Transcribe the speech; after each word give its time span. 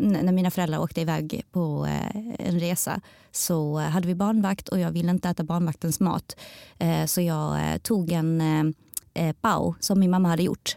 när 0.00 0.32
mina 0.32 0.50
föräldrar 0.50 0.78
åkte 0.78 1.00
iväg 1.00 1.42
på 1.52 1.88
en 2.38 2.60
resa 2.60 3.00
så 3.32 3.78
hade 3.78 4.06
vi 4.06 4.14
barnvakt 4.14 4.68
och 4.68 4.78
jag 4.78 4.90
ville 4.90 5.10
inte 5.10 5.28
äta 5.28 5.42
barnvaktens 5.42 6.00
mat. 6.00 6.36
Så 7.06 7.20
jag 7.20 7.82
tog 7.82 8.12
en 8.12 8.74
pau 9.40 9.74
som 9.80 10.00
min 10.00 10.10
mamma 10.10 10.28
hade 10.28 10.42
gjort 10.42 10.76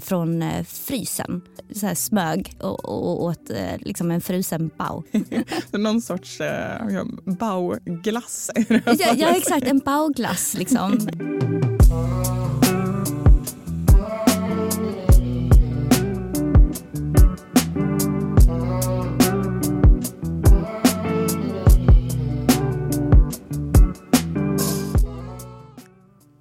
från 0.00 0.44
frysen. 0.64 1.42
Så 1.74 1.86
här 1.86 1.94
smög 1.94 2.56
och, 2.60 2.84
och 2.84 3.24
åt 3.24 3.50
liksom 3.78 4.10
en 4.10 4.20
frusen 4.20 4.70
bao. 4.76 5.02
Någon 5.70 6.00
sorts 6.00 6.40
eh, 6.40 7.04
bao-glass? 7.24 8.50
ja, 8.86 9.14
ja, 9.16 9.36
exakt. 9.36 9.66
En 9.66 9.78
bao-glass. 9.78 10.54
Liksom. 10.54 11.08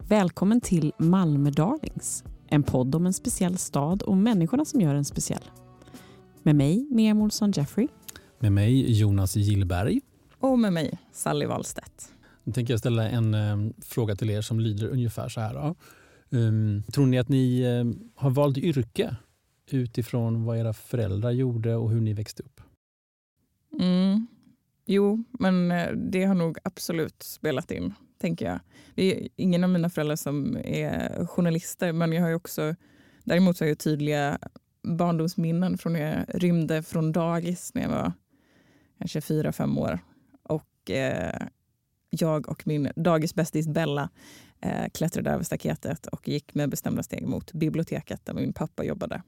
Välkommen 0.09 0.61
till 0.61 0.93
Malmö 0.97 1.49
Darlings. 1.49 2.23
En 2.48 2.63
podd 2.63 2.95
om 2.95 3.05
en 3.05 3.13
speciell 3.13 3.57
stad 3.57 4.02
och 4.02 4.17
människorna 4.17 4.65
som 4.65 4.81
gör 4.81 4.93
den 4.93 5.05
speciell. 5.05 5.43
Med 6.43 6.55
mig, 6.55 6.88
Miriam 6.91 7.21
Olsson 7.21 7.52
Jeffrey. 7.52 7.88
Med 8.39 8.51
mig, 8.51 8.99
Jonas 8.99 9.35
Gillberg. 9.35 10.01
Och 10.39 10.59
med 10.59 10.73
mig, 10.73 10.99
Sally 11.12 11.45
Wahlstedt. 11.45 12.12
Nu 12.43 12.53
tänker 12.53 12.73
jag 12.73 12.79
ställa 12.79 13.09
en 13.09 13.34
eh, 13.34 13.71
fråga 13.81 14.15
till 14.15 14.29
er 14.29 14.41
som 14.41 14.59
lyder 14.59 14.88
ungefär 14.88 15.29
så 15.29 15.41
här. 15.41 15.75
Um, 16.29 16.84
tror 16.84 17.05
ni 17.05 17.20
att 17.20 17.29
ni 17.29 17.62
eh, 17.62 18.09
har 18.15 18.29
valt 18.29 18.57
yrke 18.57 19.15
utifrån 19.71 20.43
vad 20.43 20.57
era 20.57 20.73
föräldrar 20.73 21.31
gjorde 21.31 21.76
och 21.76 21.91
hur 21.91 22.01
ni 22.01 22.13
växte 22.13 22.43
upp? 22.43 22.62
Mm. 23.79 24.27
Jo, 24.85 25.23
men 25.39 25.71
eh, 25.71 25.91
det 25.91 26.23
har 26.23 26.35
nog 26.35 26.57
absolut 26.63 27.23
spelat 27.23 27.71
in 27.71 27.93
tänker 28.18 28.46
jag. 28.46 28.60
Det 28.96 29.15
är 29.15 29.27
ingen 29.35 29.63
av 29.63 29.70
mina 29.70 29.90
föräldrar 29.90 30.15
som 30.15 30.57
är 30.63 31.26
journalister 31.26 31.93
men 31.93 32.12
jag 32.13 32.21
har 32.21 32.34
också, 32.34 32.76
däremot 33.23 33.57
så 33.57 33.63
har 33.63 33.70
jag 33.70 33.79
tydliga 33.79 34.37
barndomsminnen 34.84 35.77
från 35.77 35.93
när 35.93 35.99
jag 35.99 36.43
rymde 36.43 36.84
från 36.84 37.12
dagis 37.12 37.73
när 37.73 37.82
jag 37.82 37.90
var 37.90 38.13
kanske 38.98 39.21
fyra, 39.21 39.51
fem 39.51 39.77
år. 39.77 39.99
Och 40.43 40.91
eh, 40.91 41.48
jag 42.10 42.49
och 42.49 42.68
min 42.68 42.91
dagisbästis 42.95 43.68
Bella 43.68 44.10
eh, 44.62 44.90
klättrade 44.93 45.32
över 45.32 45.43
staketet 45.43 46.07
och 46.07 46.27
gick 46.27 46.55
med 46.55 46.70
bestämda 46.70 47.04
steg 47.04 47.27
mot 47.27 47.54
biblioteket 47.54 48.26
där 48.26 48.34
min 48.34 48.54
pappa 48.54 48.84
jobbade. 48.84 49.21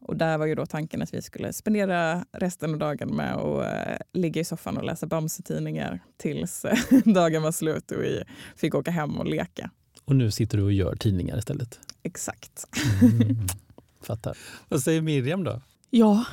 Och 0.00 0.16
där 0.16 0.38
var 0.38 0.46
ju 0.46 0.54
då 0.54 0.66
tanken 0.66 1.02
att 1.02 1.14
vi 1.14 1.22
skulle 1.22 1.52
spendera 1.52 2.24
resten 2.32 2.72
av 2.72 2.78
dagen 2.78 3.16
med 3.16 3.34
att 3.34 3.66
uh, 3.66 3.96
ligga 4.12 4.40
i 4.40 4.44
soffan 4.44 4.76
och 4.76 4.84
läsa 4.84 5.06
Bamse-tidningar 5.06 6.00
tills 6.16 6.64
uh, 6.64 6.98
dagen 7.14 7.42
var 7.42 7.52
slut 7.52 7.90
och 7.90 8.02
vi 8.02 8.22
fick 8.56 8.74
åka 8.74 8.90
hem 8.90 9.18
och 9.18 9.26
leka. 9.26 9.70
Och 10.04 10.16
nu 10.16 10.30
sitter 10.30 10.58
du 10.58 10.64
och 10.64 10.72
gör 10.72 10.96
tidningar 10.96 11.38
istället? 11.38 11.80
Exakt. 12.02 12.64
Mm, 13.02 13.36
fattar. 14.02 14.36
Vad 14.68 14.82
säger 14.82 15.00
Miriam 15.00 15.44
då? 15.44 15.60
Ja, 15.90 16.24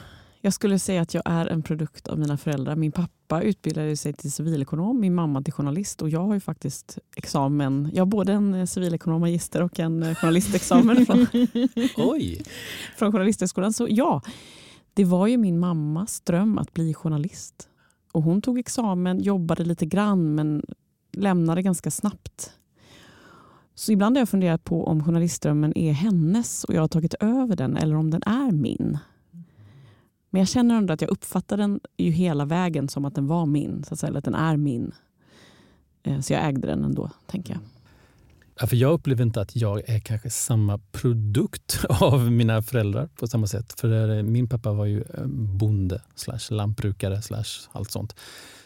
jag 0.42 0.54
skulle 0.54 0.80
säga 0.80 1.02
att 1.02 1.14
jag 1.14 1.24
är 1.26 1.46
en 1.46 1.64
produkt 1.64 2.08
av 2.08 2.20
mina 2.20 2.38
föräldrar. 2.38 2.76
Min 2.76 2.92
pappa 2.92 3.23
utbildade 3.42 3.98
sig 3.98 4.14
till 4.14 4.32
civilekonom, 4.32 5.00
min 5.00 5.16
mamma 5.16 5.42
till 5.42 5.54
journalist 5.54 6.02
och 6.02 6.10
jag 6.10 6.20
har 6.20 6.34
ju 6.34 6.40
faktiskt 6.40 6.98
examen. 7.16 7.90
Jag 7.94 8.02
har 8.02 8.06
både 8.06 8.34
en 8.34 8.68
civilekonom 8.68 9.22
magister 9.22 9.62
och 9.62 9.80
en 9.80 10.16
journalistexamen 10.16 11.06
från, 11.06 11.28
Oj. 11.98 12.44
från 12.98 13.12
Journalisthögskolan. 13.12 13.74
Så 13.74 13.88
ja, 13.90 14.22
det 14.94 15.06
var 15.06 15.28
ju 15.28 15.38
min 15.38 15.60
mammas 15.60 16.22
dröm 16.22 16.58
att 16.58 16.74
bli 16.74 16.94
journalist. 16.94 17.70
Och 18.12 18.24
hon 18.24 18.42
tog 18.42 18.60
examen, 18.60 19.22
jobbade 19.22 19.66
lite 19.66 19.86
grann 19.86 20.36
men 20.36 20.64
lämnade 21.12 21.62
ganska 21.62 21.92
snabbt. 21.92 22.52
Så 23.76 23.92
ibland 23.92 24.18
har 24.18 24.22
jag 24.22 24.30
funderat 24.30 24.64
på 24.64 24.88
om 24.88 25.04
journalistdrömmen 25.04 25.78
är 25.78 25.92
hennes 25.92 26.64
och 26.64 26.74
jag 26.74 26.82
har 26.82 26.88
tagit 26.88 27.14
över 27.14 27.56
den 27.56 27.78
eller 27.78 27.96
om 27.96 28.12
den 28.12 28.24
är 28.24 28.52
min. 28.52 28.98
Men 30.34 30.40
jag 30.40 30.48
känner 30.48 30.76
ändå 30.76 30.94
att 30.94 31.02
jag 31.02 31.10
uppfattar 31.10 31.58
den 31.58 31.80
ju 31.98 32.12
hela 32.12 32.46
vägen 32.46 32.90
som 32.90 33.06
att 33.06 33.16
den 33.16 33.28
var 33.28 33.46
min. 33.46 33.84
Så 33.84 33.94
att, 33.94 34.00
säga, 34.00 34.18
att 34.18 34.24
den 34.24 34.36
är 34.36 34.58
min. 34.58 34.92
Eh, 36.04 36.20
så 36.20 36.34
jag 36.34 36.48
ägde 36.48 36.68
den 36.68 36.84
ändå, 36.84 37.10
tänker 37.28 37.54
jag. 37.54 37.58
Mm. 37.58 37.70
Ja, 38.60 38.68
för 38.68 38.76
jag 38.76 38.94
upplever 38.94 39.24
inte 39.24 39.42
att 39.42 39.56
jag 39.56 39.90
är 39.90 40.00
kanske 40.00 40.30
samma 40.30 40.78
produkt 40.78 41.86
av 41.90 42.32
mina 42.32 42.62
föräldrar 42.62 43.08
på 43.16 43.28
samma 43.28 43.48
sätt. 43.48 43.80
För 43.80 44.24
min 44.24 44.50
pappa 44.50 44.74
var 44.74 44.86
ju 44.86 45.02
eh, 45.02 45.26
bonde, 45.28 46.02
slash 46.16 46.40
lantbrukare, 46.50 47.22
slash 47.22 47.70
allt 47.72 47.92
sånt. 47.92 48.16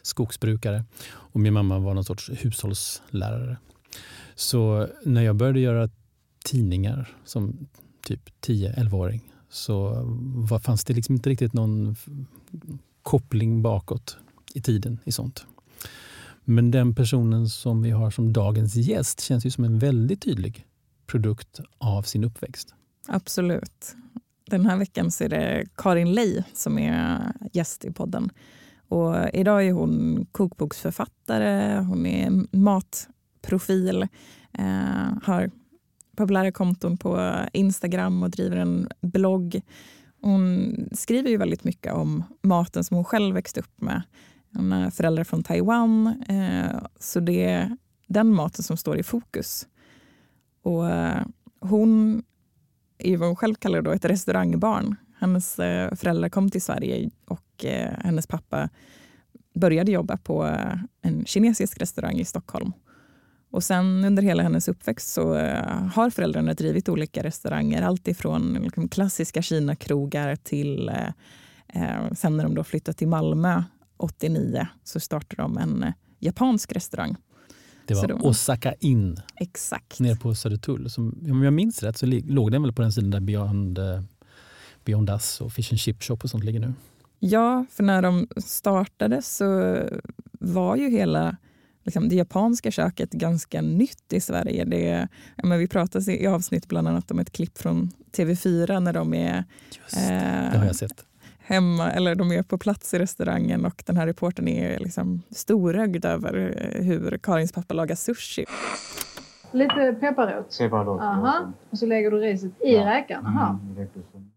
Skogsbrukare. 0.01 0.83
Och 1.09 1.39
min 1.39 1.53
mamma 1.53 1.79
var 1.79 1.94
någon 1.94 2.06
sorts 2.06 2.31
hushållslärare. 2.33 3.57
Så 4.35 4.88
när 5.03 5.22
jag 5.22 5.35
började 5.35 5.59
göra 5.59 5.89
tidningar 6.45 7.16
som 7.25 7.67
typ 8.03 8.22
10-11-åring 8.47 9.22
så 9.49 10.01
var, 10.49 10.59
fanns 10.59 10.83
det 10.83 10.93
liksom 10.93 11.15
inte 11.15 11.29
riktigt 11.29 11.53
någon 11.53 11.95
koppling 13.03 13.61
bakåt 13.61 14.17
i 14.53 14.61
tiden 14.61 14.99
i 15.05 15.11
sånt. 15.11 15.45
Men 16.43 16.71
den 16.71 16.95
personen 16.95 17.49
som 17.49 17.81
vi 17.81 17.91
har 17.91 18.11
som 18.11 18.33
dagens 18.33 18.75
gäst 18.75 19.21
känns 19.21 19.45
ju 19.45 19.51
som 19.51 19.63
en 19.63 19.79
väldigt 19.79 20.21
tydlig 20.21 20.65
produkt 21.05 21.59
av 21.77 22.01
sin 22.01 22.23
uppväxt. 22.23 22.75
Absolut. 23.07 23.95
Den 24.45 24.65
här 24.65 24.77
veckan 24.77 25.11
så 25.11 25.23
är 25.23 25.29
det 25.29 25.65
Karin 25.75 26.13
Lei 26.13 26.43
som 26.53 26.79
är 26.79 27.33
gäst 27.53 27.85
i 27.85 27.91
podden. 27.91 28.29
Och 28.87 29.15
idag 29.33 29.67
är 29.67 29.71
hon 29.71 30.25
kokboksförfattare, 30.31 31.79
hon 31.79 32.05
är 32.05 32.57
matprofil, 32.57 34.07
eh, 34.53 35.23
har 35.23 35.51
populära 36.17 36.51
konton 36.51 36.97
på 36.97 37.33
Instagram 37.53 38.23
och 38.23 38.29
driver 38.29 38.57
en 38.57 38.89
blogg. 39.01 39.61
Hon 40.22 40.73
skriver 40.91 41.29
ju 41.29 41.38
väldigt 41.38 41.63
mycket 41.63 41.94
om 41.94 42.23
maten 42.41 42.83
som 42.83 42.95
hon 42.95 43.03
själv 43.03 43.35
växte 43.35 43.59
upp 43.59 43.81
med. 43.81 44.01
Hon 44.53 44.72
har 44.72 44.89
föräldrar 44.89 45.23
från 45.23 45.44
Taiwan, 45.44 46.23
eh, 46.29 46.81
så 47.00 47.19
det 47.19 47.45
är 47.45 47.77
den 48.07 48.33
maten 48.33 48.63
som 48.63 48.77
står 48.77 48.97
i 48.97 49.03
fokus. 49.03 49.67
Och 50.61 50.89
eh, 50.89 51.25
hon 51.59 52.23
är 52.97 53.17
vad 53.17 53.29
hon 53.29 53.35
själv 53.35 53.56
kallar 53.56 53.81
då 53.81 53.91
ett 53.91 54.06
restaurangbarn. 54.06 54.95
Hennes 55.19 55.59
eh, 55.59 55.95
föräldrar 55.95 56.29
kom 56.29 56.51
till 56.51 56.61
Sverige 56.61 57.09
och 57.25 57.66
eh, 57.66 57.94
hennes 58.00 58.27
pappa 58.27 58.69
började 59.53 59.91
jobba 59.91 60.17
på 60.17 60.45
eh, 60.45 60.77
en 61.01 61.25
kinesisk 61.25 61.81
restaurang 61.81 62.19
i 62.19 62.25
Stockholm. 62.25 62.72
Och 63.57 63.63
sen 63.63 64.06
under 64.06 64.23
hela 64.23 64.44
hennes 64.44 64.68
uppväxt 64.68 65.13
så 65.13 65.35
uh, 65.35 65.88
har 65.94 66.09
föräldrarna 66.09 66.53
drivit 66.53 66.90
olika 66.90 67.23
restauranger. 67.23 67.81
Allt 67.81 68.07
ifrån 68.07 68.59
liksom, 68.63 68.90
klassiska 68.90 69.41
Kina-krogar 69.41 70.35
till 70.35 70.90
uh, 70.90 71.81
uh, 71.81 72.13
sen 72.13 72.38
när 72.38 72.44
de 72.44 72.56
då 72.56 72.63
flyttade 72.63 72.97
till 72.97 73.07
Malmö 73.07 73.63
89 73.97 74.68
så 74.84 75.00
startade 75.00 75.41
de 75.41 75.57
en 75.57 75.94
japansk 76.19 76.72
restaurang. 76.72 77.16
Det 77.85 77.94
var 77.94 78.07
de, 78.07 78.23
Osaka 78.23 78.73
In. 78.79 79.18
Exakt. 79.35 80.00
Nere 80.00 80.16
på 80.16 80.35
Södertull. 80.35 80.89
Som, 80.89 81.19
om 81.31 81.44
jag 81.44 81.53
minns 81.53 81.84
rätt 81.84 81.97
så 81.97 82.06
låg 82.06 82.51
den 82.51 82.62
väl 82.62 82.74
på 82.74 82.81
den 82.81 82.91
sidan 82.91 83.12
där 83.12 83.19
Beyond, 83.19 83.79
Beyond 84.85 85.09
Us 85.09 85.41
och 85.41 85.53
Fish 85.53 85.72
and 85.72 85.79
Chip 85.79 86.03
Shop 86.03 86.18
och 86.24 86.29
sånt 86.29 86.44
ligger 86.44 86.59
nu. 86.59 86.74
Ja, 87.19 87.66
för 87.72 87.84
när 87.84 88.01
de 88.01 88.28
startade 88.38 89.22
så 89.22 89.79
var 90.39 90.75
ju 90.75 90.89
hela 90.89 91.38
liksom, 91.87 92.09
det 92.09 92.15
japanska 92.15 92.71
köket 92.71 93.11
ganska 93.11 93.61
nytt 93.61 94.13
i 94.13 94.21
Sverige. 94.21 94.65
Det, 94.65 95.07
ja, 95.35 95.47
men 95.47 95.59
vi 95.59 95.67
pratade 95.67 96.21
i 96.21 96.27
avsnitt 96.27 96.67
bland 96.67 96.87
annat 96.87 97.11
om 97.11 97.19
ett 97.19 97.31
klipp 97.31 97.57
från 97.57 97.91
TV4 98.11 98.79
när 98.79 98.93
de 98.93 99.13
är 99.13 99.43
Just, 99.69 99.97
eh, 99.97 100.51
det 100.51 100.57
har 100.57 100.65
jag 100.65 100.75
sett. 100.75 101.05
hemma 101.39 101.91
eller 101.91 102.15
de 102.15 102.31
är 102.31 102.43
på 102.43 102.57
plats 102.57 102.93
i 102.93 102.99
restaurangen 102.99 103.65
och 103.65 103.83
den 103.85 103.97
här 103.97 104.07
reporten 104.07 104.47
är 104.47 104.79
liksom 104.79 105.21
storögd 105.31 106.06
över 106.06 106.33
hur 106.75 107.17
Karins 107.17 107.51
pappa 107.51 107.73
lagar 107.73 107.95
sushi. 107.95 108.45
Lite 109.51 109.97
pepparrot? 110.00 110.57
Pepparrot. 110.57 111.01
Aha. 111.01 111.53
Och 111.69 111.77
så 111.77 111.85
lägger 111.85 112.12
du 112.12 112.17
riset 112.17 112.51
i 112.62 112.73
ja. 112.73 112.85
räkan? 112.85 113.25
Aha. 113.25 113.59
Mm, 113.63 113.88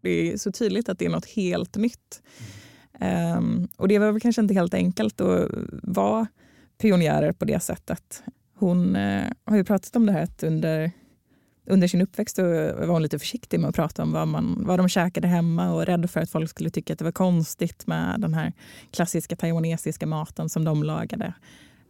det 0.01 0.09
är 0.09 0.37
så 0.37 0.51
tydligt 0.51 0.89
att 0.89 0.99
det 0.99 1.05
är 1.05 1.09
något 1.09 1.29
helt 1.29 1.75
nytt. 1.75 2.21
Mm. 2.99 3.37
Um, 3.37 3.67
och 3.77 3.87
det 3.87 3.99
var 3.99 4.11
väl 4.11 4.21
kanske 4.21 4.41
inte 4.41 4.53
helt 4.53 4.73
enkelt 4.73 5.21
att 5.21 5.49
vara 5.83 6.27
pionjärer 6.81 7.31
på 7.31 7.45
det 7.45 7.59
sättet. 7.59 8.23
Hon 8.55 8.95
eh, 8.95 9.23
har 9.45 9.57
ju 9.57 9.63
pratat 9.63 9.95
om 9.95 10.05
det 10.05 10.11
här 10.11 10.23
att 10.23 10.43
under, 10.43 10.91
under 11.65 11.87
sin 11.87 12.01
uppväxt 12.01 12.37
var 12.37 12.87
hon 12.87 13.01
lite 13.01 13.19
försiktig 13.19 13.59
med 13.59 13.69
att 13.69 13.75
prata 13.75 14.03
om 14.03 14.11
vad, 14.11 14.27
man, 14.27 14.63
vad 14.65 14.79
de 14.79 14.89
käkade 14.89 15.27
hemma 15.27 15.73
och 15.73 15.85
rädd 15.85 16.09
för 16.09 16.19
att 16.19 16.29
folk 16.29 16.49
skulle 16.49 16.69
tycka 16.69 16.93
att 16.93 16.99
det 16.99 17.05
var 17.05 17.11
konstigt 17.11 17.87
med 17.87 18.15
den 18.19 18.33
här 18.33 18.53
klassiska 18.91 19.35
taiwanesiska 19.35 20.05
maten 20.05 20.49
som 20.49 20.63
de 20.63 20.83
lagade. 20.83 21.33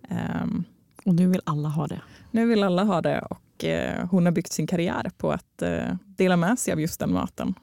Um, 0.09 0.63
och 1.05 1.15
nu 1.15 1.27
vill 1.27 1.41
alla 1.43 1.69
ha 1.69 1.87
det. 1.87 2.01
Nu 2.31 2.45
vill 2.45 2.63
alla 2.63 2.83
ha 2.83 3.01
det 3.01 3.21
och 3.21 3.65
eh, 3.65 4.07
hon 4.09 4.25
har 4.25 4.31
byggt 4.31 4.51
sin 4.51 4.67
karriär 4.67 5.11
på 5.17 5.31
att 5.31 5.61
eh, 5.61 5.95
dela 6.05 6.37
med 6.37 6.59
sig 6.59 6.73
av 6.73 6.81
just 6.81 6.99
den 6.99 7.13
maten. 7.13 7.53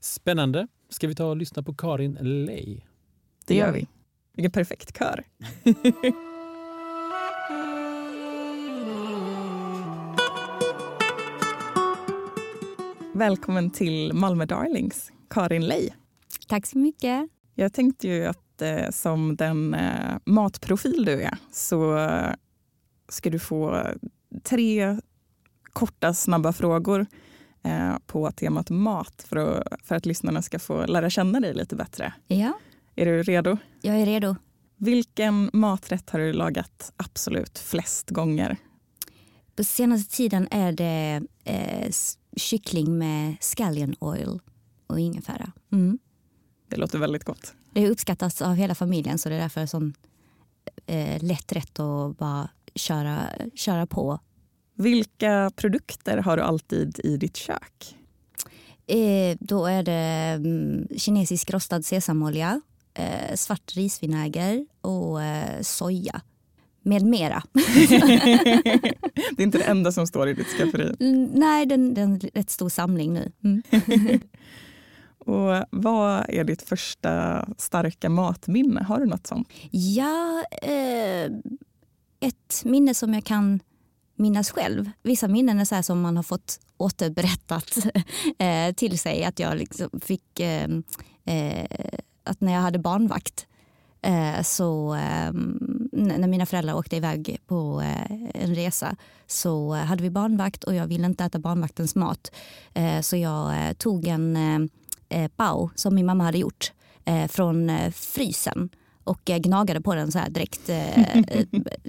Spännande. 0.00 0.68
Ska 0.88 1.08
vi 1.08 1.14
ta 1.14 1.26
och 1.26 1.36
lyssna 1.36 1.62
på 1.62 1.74
Karin 1.74 2.18
Ley? 2.20 2.80
Det 3.46 3.54
gör 3.54 3.72
vi. 3.72 3.88
Vilken 4.34 4.52
perfekt 4.52 4.98
kör. 4.98 5.24
Välkommen 13.14 13.70
till 13.70 14.12
Malmö 14.12 14.46
Darlings, 14.46 15.12
Karin 15.30 15.66
Ley. 15.66 15.90
Tack 16.48 16.66
så 16.66 16.78
mycket. 16.78 17.28
Jag 17.54 17.72
tänkte 17.72 18.08
ju 18.08 18.26
att 18.26 18.62
eh, 18.62 18.90
som 18.90 19.36
den 19.36 19.74
eh, 19.74 20.16
matprofil 20.24 21.04
du 21.04 21.22
är 21.22 21.38
så 21.52 21.96
eh, 21.98 22.30
ska 23.08 23.30
du 23.30 23.38
få 23.38 23.86
tre 24.42 24.96
korta, 25.72 26.14
snabba 26.14 26.52
frågor 26.52 27.06
eh, 27.62 27.96
på 28.06 28.30
temat 28.30 28.70
mat 28.70 29.26
för 29.28 29.36
att, 29.36 29.82
för 29.86 29.94
att 29.94 30.06
lyssnarna 30.06 30.42
ska 30.42 30.58
få 30.58 30.86
lära 30.86 31.10
känna 31.10 31.40
dig 31.40 31.54
lite 31.54 31.76
bättre. 31.76 32.12
Ja, 32.26 32.52
Är 32.96 33.06
du 33.06 33.22
redo? 33.22 33.56
jag 33.80 33.96
är 34.00 34.06
redo. 34.06 34.36
Vilken 34.76 35.50
maträtt 35.52 36.10
har 36.10 36.18
du 36.18 36.32
lagat 36.32 36.92
absolut 36.96 37.58
flest 37.58 38.10
gånger? 38.10 38.56
På 39.56 39.64
senaste 39.64 40.16
tiden 40.16 40.48
är 40.50 40.72
det 40.72 41.22
eh, 41.44 41.90
kyckling 42.36 42.98
med 42.98 43.36
scallion 43.40 43.94
oil 43.98 44.40
och 44.86 45.00
ingefära. 45.00 45.52
Mm. 45.72 45.98
Det 46.68 46.76
låter 46.76 46.98
väldigt 46.98 47.24
gott. 47.24 47.54
Det 47.72 47.90
uppskattas 47.90 48.42
av 48.42 48.54
hela 48.54 48.74
familjen 48.74 49.18
så 49.18 49.28
det 49.28 49.34
är 49.34 49.40
därför 49.40 49.66
sån 49.66 49.94
eh, 50.86 51.22
lätt 51.22 51.52
rätt 51.52 51.80
att 51.80 52.18
bara 52.18 52.48
köra, 52.74 53.28
köra 53.54 53.86
på. 53.86 54.18
Vilka 54.74 55.50
produkter 55.56 56.18
har 56.18 56.36
du 56.36 56.42
alltid 56.42 57.00
i 57.04 57.16
ditt 57.16 57.36
kök? 57.36 57.96
Eh, 58.86 59.36
då 59.40 59.66
är 59.66 59.82
det 59.82 59.92
mm, 60.36 60.88
kinesisk 60.96 61.50
rostad 61.50 61.82
sesamolja, 61.82 62.60
eh, 62.94 63.34
svart 63.34 63.76
risvinäger 63.76 64.66
och 64.80 65.22
eh, 65.22 65.62
soja. 65.62 66.20
Med 66.86 67.02
mera. 67.02 67.42
det 67.52 69.38
är 69.38 69.42
inte 69.42 69.58
det 69.58 69.64
enda 69.64 69.92
som 69.92 70.06
står 70.06 70.28
i 70.28 70.34
ditt 70.34 70.46
skafferi. 70.46 70.96
Mm, 71.00 71.24
Nej, 71.34 71.66
det 71.66 71.74
är 71.74 71.98
en 71.98 72.20
rätt 72.20 72.50
stor 72.50 72.68
samling 72.68 73.12
nu. 73.12 73.32
Mm. 73.44 73.62
Och 75.18 75.64
vad 75.70 76.24
är 76.28 76.44
ditt 76.44 76.62
första 76.62 77.44
starka 77.58 78.08
matminne? 78.08 78.82
Har 78.82 79.00
du 79.00 79.06
något 79.06 79.26
sånt? 79.26 79.48
Ja, 79.70 80.44
eh, 80.62 81.32
ett 82.20 82.62
minne 82.64 82.94
som 82.94 83.14
jag 83.14 83.24
kan 83.24 83.60
minnas 84.16 84.50
själv. 84.50 84.90
Vissa 85.02 85.28
minnen 85.28 85.58
är 85.58 85.64
så 85.64 85.82
som 85.82 86.00
man 86.00 86.16
har 86.16 86.22
fått 86.22 86.60
återberättat 86.76 87.78
eh, 88.38 88.74
till 88.74 88.98
sig. 88.98 89.24
Att 89.24 89.38
jag 89.38 89.56
liksom 89.56 90.00
fick... 90.02 90.40
Eh, 90.40 90.68
eh, 91.24 91.98
att 92.24 92.40
när 92.40 92.52
jag 92.52 92.60
hade 92.60 92.78
barnvakt 92.78 93.46
Eh, 94.04 94.42
så 94.42 94.92
ehm, 94.92 95.58
när 95.92 96.28
mina 96.28 96.46
föräldrar 96.46 96.74
åkte 96.74 96.96
iväg 96.96 97.38
på 97.46 97.80
eh, 97.80 98.42
en 98.42 98.54
resa 98.54 98.96
så 99.26 99.74
hade 99.74 100.02
vi 100.02 100.10
barnvakt 100.10 100.64
och 100.64 100.74
jag 100.74 100.86
ville 100.86 101.06
inte 101.06 101.24
äta 101.24 101.38
barnvaktens 101.38 101.94
mat. 101.94 102.32
Eh, 102.74 103.00
så 103.00 103.16
jag 103.16 103.78
tog 103.78 104.06
en 104.06 104.36
eh, 105.08 105.28
pao 105.28 105.70
som 105.74 105.94
min 105.94 106.06
mamma 106.06 106.24
hade 106.24 106.38
gjort 106.38 106.72
från 107.28 107.70
frysen 107.92 108.68
och 109.04 109.20
gnagade 109.24 109.80
på 109.80 109.94
den 109.94 110.12
så 110.12 110.18
här 110.18 110.30
direkt. 110.30 110.66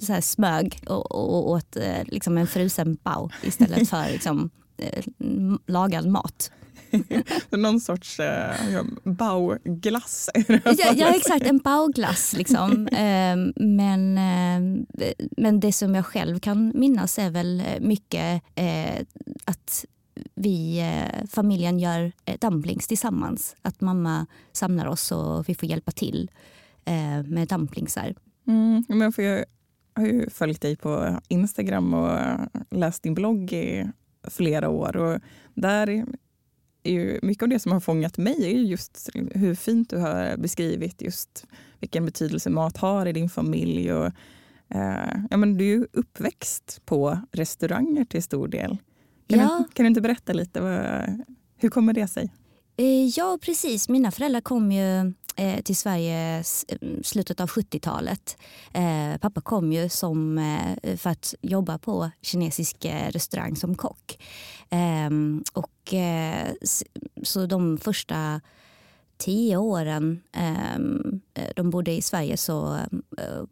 Så 0.01 0.13
här 0.13 0.21
smög 0.21 0.79
och, 0.87 1.49
åt 1.49 1.77
liksom 2.03 2.37
en 2.37 2.47
frusen 2.47 2.97
pao 2.97 3.29
istället 3.43 3.89
för 3.89 4.11
liksom, 4.11 4.49
lagad 5.67 6.07
mat. 6.07 6.51
Någon 7.49 7.79
sorts 7.79 8.19
eh, 8.19 8.83
bauglass? 9.03 10.29
Ja, 10.47 10.93
ja 10.95 11.15
exakt, 11.15 11.45
en 11.45 11.59
paoglass. 11.59 12.33
Liksom. 12.33 12.87
Eh, 12.95 13.35
men, 13.55 14.17
eh, 14.17 14.85
men 15.37 15.59
det 15.59 15.71
som 15.71 15.95
jag 15.95 16.05
själv 16.05 16.39
kan 16.39 16.71
minnas 16.75 17.19
är 17.19 17.29
väl 17.29 17.63
mycket 17.81 18.41
eh, 18.55 19.05
att 19.45 19.85
vi, 20.35 20.79
eh, 20.79 21.27
familjen 21.27 21.79
gör 21.79 22.11
eh, 22.25 22.37
dumplings 22.41 22.87
tillsammans. 22.87 23.55
Att 23.61 23.81
mamma 23.81 24.25
samlar 24.51 24.85
oss 24.85 25.11
och 25.11 25.49
vi 25.49 25.55
får 25.55 25.69
hjälpa 25.69 25.91
till 25.91 26.31
eh, 26.85 27.23
med 27.23 27.47
dumplingsar. 27.47 28.15
Mm, 28.47 28.83
men 28.87 29.11
för 29.11 29.23
jag 29.23 29.45
har 29.95 30.05
ju 30.05 30.29
följt 30.29 30.61
dig 30.61 30.75
på 30.75 31.19
Instagram 31.27 31.93
och 31.93 32.19
läst 32.71 33.03
din 33.03 33.13
blogg 33.13 33.53
i 33.53 33.87
flera 34.27 34.69
år. 34.69 34.97
Och 34.97 35.19
där 35.53 35.89
är 35.89 36.05
ju 36.91 37.19
mycket 37.21 37.43
av 37.43 37.49
det 37.49 37.59
som 37.59 37.71
har 37.71 37.79
fångat 37.79 38.17
mig 38.17 38.35
är 38.45 38.49
ju 38.49 38.63
just 38.65 39.09
hur 39.31 39.55
fint 39.55 39.89
du 39.89 39.97
har 39.97 40.37
beskrivit 40.37 41.01
just 41.01 41.45
vilken 41.79 42.05
betydelse 42.05 42.49
mat 42.49 42.77
har 42.77 43.05
i 43.05 43.13
din 43.13 43.29
familj. 43.29 43.93
Och, 43.93 44.05
eh, 44.69 45.19
ja, 45.29 45.37
men 45.37 45.57
du 45.57 45.63
är 45.65 45.69
ju 45.69 45.87
uppväxt 45.93 46.81
på 46.85 47.19
restauranger 47.31 48.05
till 48.05 48.23
stor 48.23 48.47
del. 48.47 48.77
Kan, 49.27 49.39
Ja. 49.39 49.63
du, 49.67 49.73
kan 49.73 49.83
du 49.83 49.87
inte 49.87 50.01
berätta 50.01 50.33
lite? 50.33 50.61
Vad, 50.61 51.23
hur 51.57 51.69
kommer 51.69 51.93
det 51.93 52.07
sig? 52.07 52.33
Eh, 52.77 53.05
Ja, 53.17 53.37
precis. 53.41 53.89
Mina 53.89 54.11
föräldrar 54.11 54.41
kom 54.41 54.71
ju 54.71 55.13
eh, 55.35 55.61
till 55.61 55.75
Sverige 55.75 56.43
mm, 56.81 57.03
slutet 57.03 57.39
av 57.39 57.49
70-talet. 57.49 58.37
Eh, 58.73 59.17
Pappa 59.17 59.41
kom 59.41 59.73
ju 59.73 59.89
som, 59.89 60.37
eh, 60.37 60.97
för 60.97 61.09
att 61.09 61.33
jobba 61.41 61.77
på 61.77 62.11
kinesisk 62.21 62.85
eh, 62.85 63.11
restaurang 63.11 63.55
som 63.55 63.75
kock. 63.75 64.23
Ehm, 64.69 65.43
och, 65.53 65.93
eh, 65.93 66.53
så 67.23 67.45
de 67.45 67.77
första 67.77 68.41
tio 69.17 69.57
åren 69.57 70.21
ehm, 70.31 71.21
eh, 71.33 71.49
de 71.55 71.69
bodde 71.69 71.91
i 71.91 72.01
Sverige 72.01 72.37
så 72.37 72.75
eh, 73.17 73.43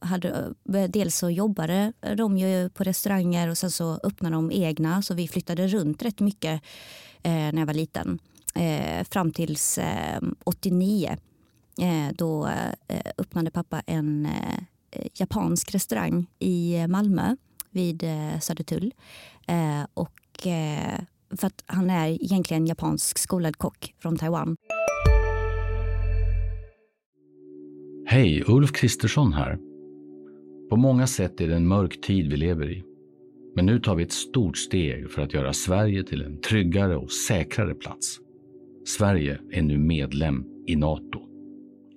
hade, 0.00 0.54
eh, 0.74 0.84
dels 0.88 1.16
så 1.16 1.30
jobbade 1.30 1.92
de 2.16 2.38
ju 2.38 2.70
på 2.70 2.84
restauranger 2.84 3.48
och 3.48 3.58
sen 3.58 3.70
så 3.70 4.00
öppnade 4.02 4.36
de 4.36 4.52
egna 4.52 5.02
så 5.02 5.14
vi 5.14 5.28
flyttade 5.28 5.68
runt 5.68 6.02
rätt 6.02 6.20
mycket 6.20 6.62
eh, 7.22 7.32
när 7.32 7.58
jag 7.58 7.66
var 7.66 7.74
liten 7.74 8.18
eh, 8.54 9.04
fram 9.04 9.32
tills 9.32 9.78
eh, 9.78 10.20
89. 10.44 11.16
Eh, 11.80 12.14
då 12.14 12.46
eh, 12.46 13.00
öppnade 13.18 13.50
pappa 13.50 13.80
en 13.86 14.26
eh, 14.26 15.06
japansk 15.14 15.74
restaurang 15.74 16.26
i 16.38 16.86
Malmö 16.88 17.36
vid 17.70 18.04
Södertull. 18.40 18.94
Och, 19.94 20.20
för 21.30 21.46
att 21.46 21.64
han 21.66 21.90
är 21.90 22.08
egentligen 22.08 22.66
japansk 22.66 23.18
skolad 23.18 23.56
kock 23.56 23.94
från 23.98 24.16
Taiwan. 24.16 24.56
Hej, 28.06 28.44
Ulf 28.46 28.72
Kristersson 28.72 29.32
här. 29.32 29.58
På 30.70 30.76
många 30.76 31.06
sätt 31.06 31.40
är 31.40 31.48
det 31.48 31.56
en 31.56 31.68
mörk 31.68 32.00
tid 32.00 32.30
vi 32.30 32.36
lever 32.36 32.70
i. 32.70 32.84
Men 33.56 33.66
nu 33.66 33.80
tar 33.80 33.94
vi 33.94 34.02
ett 34.02 34.12
stort 34.12 34.56
steg 34.56 35.10
för 35.10 35.22
att 35.22 35.34
göra 35.34 35.52
Sverige 35.52 36.04
till 36.04 36.22
en 36.22 36.40
tryggare 36.40 36.96
och 36.96 37.12
säkrare 37.12 37.74
plats. 37.74 38.18
Sverige 38.86 39.40
är 39.52 39.62
nu 39.62 39.78
medlem 39.78 40.44
i 40.66 40.76
Nato. 40.76 41.27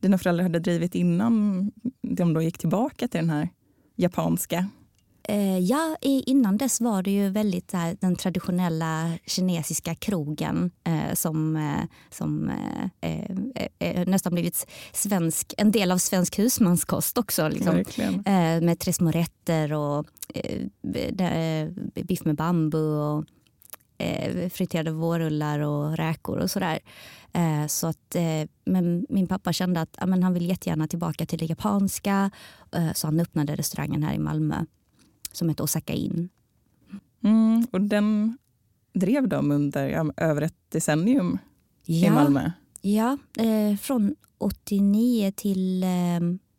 dina 0.00 0.18
föräldrar 0.18 0.42
hade 0.42 0.58
drivit 0.58 0.94
innan 0.94 1.70
de 2.02 2.34
då 2.34 2.42
gick 2.42 2.58
tillbaka 2.58 3.08
till 3.08 3.20
den 3.20 3.30
här 3.30 3.48
japanska? 3.96 4.68
Eh, 5.30 5.58
ja, 5.58 5.96
innan 6.00 6.56
dess 6.56 6.80
var 6.80 7.02
det 7.02 7.10
ju 7.10 7.30
väldigt 7.30 7.72
här, 7.72 7.96
den 8.00 8.16
traditionella 8.16 9.18
kinesiska 9.26 9.94
krogen 9.94 10.70
eh, 10.84 11.14
som, 11.14 11.56
eh, 11.56 11.84
som 12.10 12.50
eh, 13.00 13.10
eh, 13.10 13.30
eh, 13.78 14.08
nästan 14.08 14.32
blivit 14.32 14.66
svensk, 14.92 15.54
en 15.58 15.70
del 15.70 15.92
av 15.92 15.98
svensk 15.98 16.38
husmanskost 16.38 17.18
också. 17.18 17.48
Liksom. 17.48 17.84
Med 18.62 18.78
tres 18.78 18.96
små 18.96 19.10
rätter 19.10 19.72
och 19.72 20.06
biff 21.94 22.24
med 22.24 22.36
bambu 22.36 22.78
och 22.78 23.24
eh, 23.98 24.48
friterade 24.48 24.90
vårrullar 24.90 25.58
och 25.58 25.96
räkor 25.96 26.38
och 26.38 26.50
sådär. 26.50 26.78
Eh, 27.32 27.66
så 27.66 27.86
att, 27.86 28.14
eh, 28.14 28.48
men 28.64 29.06
min 29.08 29.26
pappa 29.26 29.52
kände 29.52 29.80
att 29.80 29.96
ja, 30.00 30.06
men 30.06 30.22
han 30.22 30.34
vill 30.34 30.48
jättegärna 30.48 30.88
tillbaka 30.88 31.26
till 31.26 31.38
det 31.38 31.44
japanska 31.46 32.30
eh, 32.72 32.92
så 32.92 33.06
han 33.06 33.20
öppnade 33.20 33.56
restaurangen 33.56 34.02
här 34.02 34.14
i 34.14 34.18
Malmö 34.18 34.64
som 35.32 35.48
heter 35.48 35.64
Osaka 35.64 35.92
Inn. 35.92 36.28
Mm, 37.24 37.66
och 37.72 37.80
den 37.80 38.38
drev 38.92 39.28
de 39.28 39.50
under 39.50 39.88
ja, 39.88 40.12
över 40.16 40.42
ett 40.42 40.56
decennium 40.68 41.38
i 41.86 42.04
Ja, 42.04 42.12
Malmö. 42.12 42.50
ja 42.80 43.18
från 43.80 44.14
89 44.38 45.32
till 45.36 45.84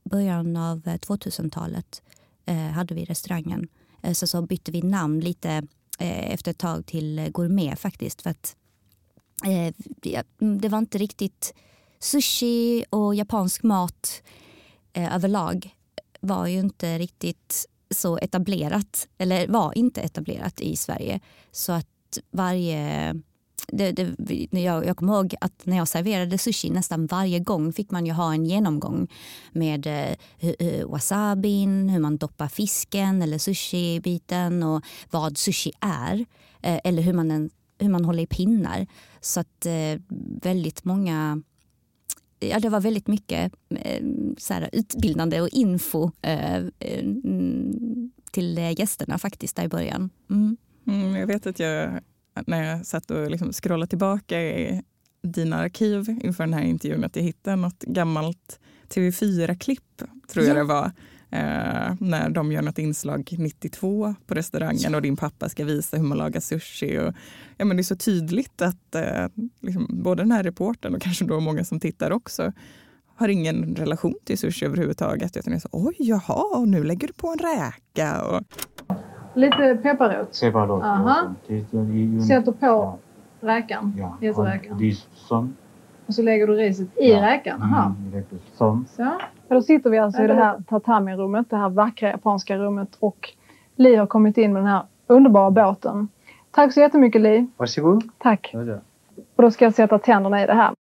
början 0.03 0.57
av 0.57 0.81
2000-talet 0.81 2.01
eh, 2.45 2.55
hade 2.57 2.95
vi 2.95 3.05
restaurangen. 3.05 3.67
Eh, 4.01 4.13
så, 4.13 4.27
så 4.27 4.41
bytte 4.41 4.71
vi 4.71 4.81
namn 4.81 5.19
lite 5.19 5.63
Eh, 6.01 6.33
efter 6.33 6.51
ett 6.51 6.57
tag 6.57 6.85
till 6.85 7.19
eh, 7.19 7.27
Gourmet 7.27 7.79
faktiskt. 7.79 8.21
För 8.21 8.29
att 8.29 8.55
eh, 9.45 9.73
mm, 10.41 10.61
det 10.61 10.69
var 10.69 10.77
inte 10.79 10.97
riktigt 10.97 11.53
sushi 11.99 12.85
och 12.89 13.15
japansk 13.15 13.63
mat 13.63 14.23
eh, 14.93 15.15
överlag 15.15 15.75
var 16.19 16.47
ju 16.47 16.59
inte 16.59 16.97
riktigt 16.97 17.65
så 17.89 18.17
etablerat, 18.17 19.07
eller 19.17 19.47
var 19.47 19.77
inte 19.77 20.01
etablerat 20.01 20.61
i 20.61 20.75
Sverige. 20.75 21.19
Så 21.51 21.71
att 21.71 22.19
varje... 22.31 23.15
Det, 23.71 23.91
det, 23.91 24.59
jag, 24.59 24.85
jag 24.85 24.97
kommer 24.97 25.13
ihåg 25.13 25.35
att 25.41 25.65
när 25.65 25.77
jag 25.77 25.87
serverade 25.87 26.37
sushi 26.37 26.69
nästan 26.69 27.05
varje 27.05 27.39
gång 27.39 27.73
fick 27.73 27.91
man 27.91 28.05
ju 28.05 28.11
ha 28.11 28.33
en 28.33 28.45
genomgång 28.45 29.07
med 29.51 29.87
eh, 30.39 30.87
wasabin, 30.87 31.89
hur 31.89 31.99
man 31.99 32.17
doppar 32.17 32.47
fisken 32.47 33.21
eller 33.21 33.37
sushi-biten 33.37 34.63
och 34.63 34.83
vad 35.11 35.37
sushi 35.37 35.71
är. 35.79 36.25
Eh, 36.61 36.79
eller 36.83 37.01
hur 37.01 37.13
man, 37.13 37.49
hur 37.79 37.89
man 37.89 38.05
håller 38.05 38.23
i 38.23 38.27
pinnar. 38.27 38.87
Så 39.21 39.39
att 39.39 39.65
eh, 39.65 40.01
väldigt 40.41 40.83
många 40.83 41.41
ja, 42.39 42.59
det 42.59 42.69
var 42.69 42.81
väldigt 42.81 43.07
mycket 43.07 43.53
eh, 43.69 44.03
så 44.37 44.53
här, 44.53 44.69
utbildande 44.71 45.41
och 45.41 45.49
info 45.49 46.11
eh, 46.21 46.57
eh 46.57 46.99
mm, 46.99 48.11
till 48.31 48.57
eh, 48.57 48.79
gästerna 48.79 49.17
faktiskt 49.17 49.55
där 49.55 49.63
i 49.63 49.67
början. 49.67 50.09
Mm. 50.29 50.57
Mm, 50.87 51.15
jag 51.15 51.27
vet 51.27 51.47
att 51.47 51.59
jag 51.59 51.99
när 52.47 52.63
jag 52.63 52.85
satt 52.85 53.11
och 53.11 53.31
liksom 53.31 53.53
scrollade 53.53 53.89
tillbaka 53.89 54.41
i 54.41 54.81
dina 55.21 55.57
arkiv 55.57 56.19
inför 56.21 56.43
den 56.43 56.53
här 56.53 56.63
intervjun 56.63 57.03
att 57.03 57.15
jag 57.15 57.23
hittade 57.23 57.55
något 57.55 57.79
gammalt 57.79 58.59
TV4-klipp, 58.89 60.01
tror 60.27 60.45
jag 60.45 60.55
det 60.55 60.63
var, 60.63 60.85
eh, 61.29 61.95
när 61.99 62.29
de 62.29 62.51
gör 62.51 62.61
något 62.61 62.79
inslag 62.79 63.35
92 63.37 64.15
på 64.25 64.33
restaurangen 64.33 64.95
och 64.95 65.01
din 65.01 65.17
pappa 65.17 65.49
ska 65.49 65.65
visa 65.65 65.97
hur 65.97 66.03
man 66.03 66.17
lagar 66.17 66.39
sushi. 66.39 66.99
Och, 66.99 67.13
ja, 67.57 67.65
men 67.65 67.77
det 67.77 67.81
är 67.81 67.83
så 67.83 67.95
tydligt 67.95 68.61
att 68.61 68.95
eh, 68.95 69.27
liksom, 69.59 69.87
både 69.89 70.23
den 70.23 70.31
här 70.31 70.43
reporten 70.43 70.95
och 70.95 71.01
kanske 71.01 71.25
då 71.25 71.39
många 71.39 71.65
som 71.65 71.79
tittar 71.79 72.11
också 72.11 72.53
har 73.19 73.29
ingen 73.29 73.75
relation 73.75 74.15
till 74.23 74.37
sushi 74.37 74.65
överhuvudtaget. 74.65 75.37
Utan 75.37 75.53
är 75.53 75.59
så, 75.59 75.69
oj, 75.71 75.95
jaha, 75.97 76.65
nu 76.65 76.83
lägger 76.83 77.07
du 77.07 77.13
på 77.13 77.27
en 77.27 77.39
räka. 77.39 78.21
Och... 78.21 78.43
Lite 79.33 79.79
pepparrot. 79.83 80.39
Pepparrot. 80.41 80.83
Aha. 80.83 81.33
Sätter 82.27 82.51
på 82.51 82.99
räkan. 83.41 83.93
Ja. 83.97 84.17
räkan. 84.45 84.95
Och 86.05 86.13
så 86.13 86.21
lägger 86.21 86.47
du 86.47 86.53
riset 86.53 86.87
i 86.97 87.11
ja. 87.11 87.21
räkan. 87.21 87.61
Aha. 87.61 87.95
Mm, 88.11 88.23
så. 88.53 88.83
Ja, 88.97 89.21
då 89.47 89.61
sitter 89.61 89.89
vi 89.89 89.97
alltså 89.97 90.23
i 90.23 90.27
det 90.27 90.33
här 90.33 90.59
tatami-rummet, 90.67 91.49
det 91.49 91.57
här 91.57 91.69
vackra 91.69 92.09
japanska 92.09 92.57
rummet 92.57 92.97
och 92.99 93.29
Li 93.75 93.95
har 93.95 94.07
kommit 94.07 94.37
in 94.37 94.53
med 94.53 94.61
den 94.61 94.67
här 94.67 94.83
underbara 95.07 95.51
båten. 95.51 96.07
Tack 96.51 96.73
så 96.73 96.79
jättemycket 96.79 97.21
Li. 97.21 97.47
Varsågod. 97.57 98.03
Tack. 98.17 98.53
Och 99.35 99.43
då 99.43 99.51
ska 99.51 99.65
jag 99.65 99.73
sätta 99.73 99.99
tänderna 99.99 100.43
i 100.43 100.45
det 100.45 100.53
här. 100.53 100.73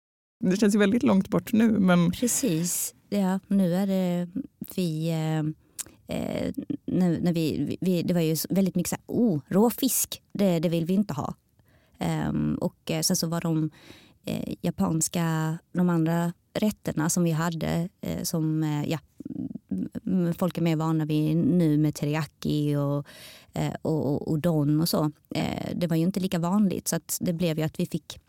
Det 0.40 0.56
känns 0.56 0.74
ju 0.74 0.78
väldigt 0.78 1.02
långt 1.02 1.28
bort 1.28 1.52
nu. 1.52 1.70
Men... 1.78 2.10
Precis. 2.10 2.94
Ja, 3.08 3.40
nu 3.46 3.74
är 3.74 3.86
det 3.86 4.28
vi... 4.76 5.10
Eh, 5.10 5.65
eh 6.08 6.52
när, 6.86 7.20
när 7.20 7.32
vi, 7.32 7.78
vi, 7.80 8.02
det 8.02 8.14
var 8.14 8.20
ju 8.20 8.36
väldigt 8.50 8.74
mycket 8.74 8.90
så 8.90 8.96
här, 8.96 9.04
oh, 9.06 9.40
råfisk, 9.48 10.22
det, 10.32 10.58
det 10.58 10.68
vill 10.68 10.84
vi 10.84 10.94
inte 10.94 11.14
ha. 11.14 11.34
Um, 12.28 12.54
och 12.54 12.90
eh, 12.90 13.00
sen 13.00 13.16
så 13.16 13.26
var 13.26 13.40
de 13.40 13.70
eh, 14.24 14.54
japanska, 14.62 15.58
de 15.72 15.88
andra 15.88 16.32
rätterna 16.54 17.10
som 17.10 17.24
vi 17.24 17.30
hade 17.30 17.88
eh, 18.00 18.22
som 18.22 18.62
eh, 18.62 18.90
ja, 18.90 18.98
folk 20.38 20.58
är 20.58 20.62
mer 20.62 20.76
vana 20.76 21.04
vid 21.04 21.36
nu 21.36 21.78
med 21.78 21.94
teriyaki 21.94 22.76
och, 22.76 23.06
eh, 23.52 23.74
och, 23.82 24.28
och 24.28 24.38
don 24.38 24.80
och 24.80 24.88
så. 24.88 25.10
Eh, 25.34 25.70
det 25.74 25.86
var 25.86 25.96
ju 25.96 26.02
inte 26.02 26.20
lika 26.20 26.38
vanligt 26.38 26.88
så 26.88 26.96
att 26.96 27.18
det 27.20 27.32
blev 27.32 27.58
ju 27.58 27.64
att 27.64 27.80
vi 27.80 27.86
fick 27.86 28.20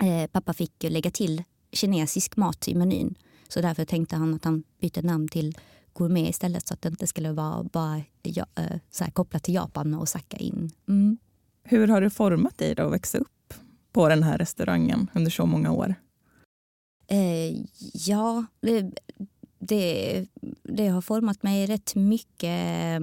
eh, 0.00 0.26
pappa 0.26 0.52
fick 0.52 0.82
lägga 0.82 1.10
till 1.10 1.42
kinesisk 1.72 2.36
mat 2.36 2.68
i 2.68 2.74
menyn. 2.74 3.14
Så 3.48 3.60
därför 3.60 3.84
tänkte 3.84 4.16
han 4.16 4.34
att 4.34 4.44
han 4.44 4.64
bytte 4.80 5.02
namn 5.02 5.28
till 5.28 5.54
gourmet 5.94 6.30
istället 6.30 6.68
så 6.68 6.74
att 6.74 6.82
det 6.82 6.88
inte 6.88 7.06
skulle 7.06 7.32
vara 7.32 7.62
bara 7.62 8.02
ja, 8.22 8.46
så 8.90 9.04
här, 9.04 9.10
kopplat 9.10 9.42
till 9.42 9.54
Japan 9.54 9.94
och 9.94 10.02
Osaka 10.02 10.36
in. 10.36 10.70
Mm. 10.88 11.18
Hur 11.62 11.88
har 11.88 12.00
det 12.00 12.10
format 12.10 12.58
dig 12.58 12.74
då 12.74 12.86
att 12.86 12.92
växa 12.92 13.18
upp 13.18 13.54
på 13.92 14.08
den 14.08 14.22
här 14.22 14.38
restaurangen 14.38 15.10
under 15.14 15.30
så 15.30 15.46
många 15.46 15.72
år? 15.72 15.94
Eh, 17.06 17.62
ja, 17.92 18.44
det, 18.60 18.90
det, 19.58 20.26
det, 20.62 20.88
har 20.88 21.00
format 21.00 21.42
mig 21.42 21.66
rätt 21.66 21.94
mycket. 21.94 23.00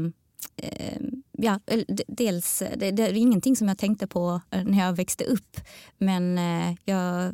Eh, 0.56 1.00
ja, 1.42 1.60
dels, 2.08 2.64
det, 2.78 2.92
det, 2.92 3.04
är 3.04 3.14
ingenting 3.14 3.56
som 3.56 3.68
jag 3.68 3.78
tänkte 3.78 4.08
på 4.08 4.42
eh, 4.52 4.64
när 4.64 4.86
jag 4.86 4.94
växte 4.94 5.24
upp. 5.24 5.58
Men 5.98 6.38
eh, 6.38 6.76
jag, 6.86 7.34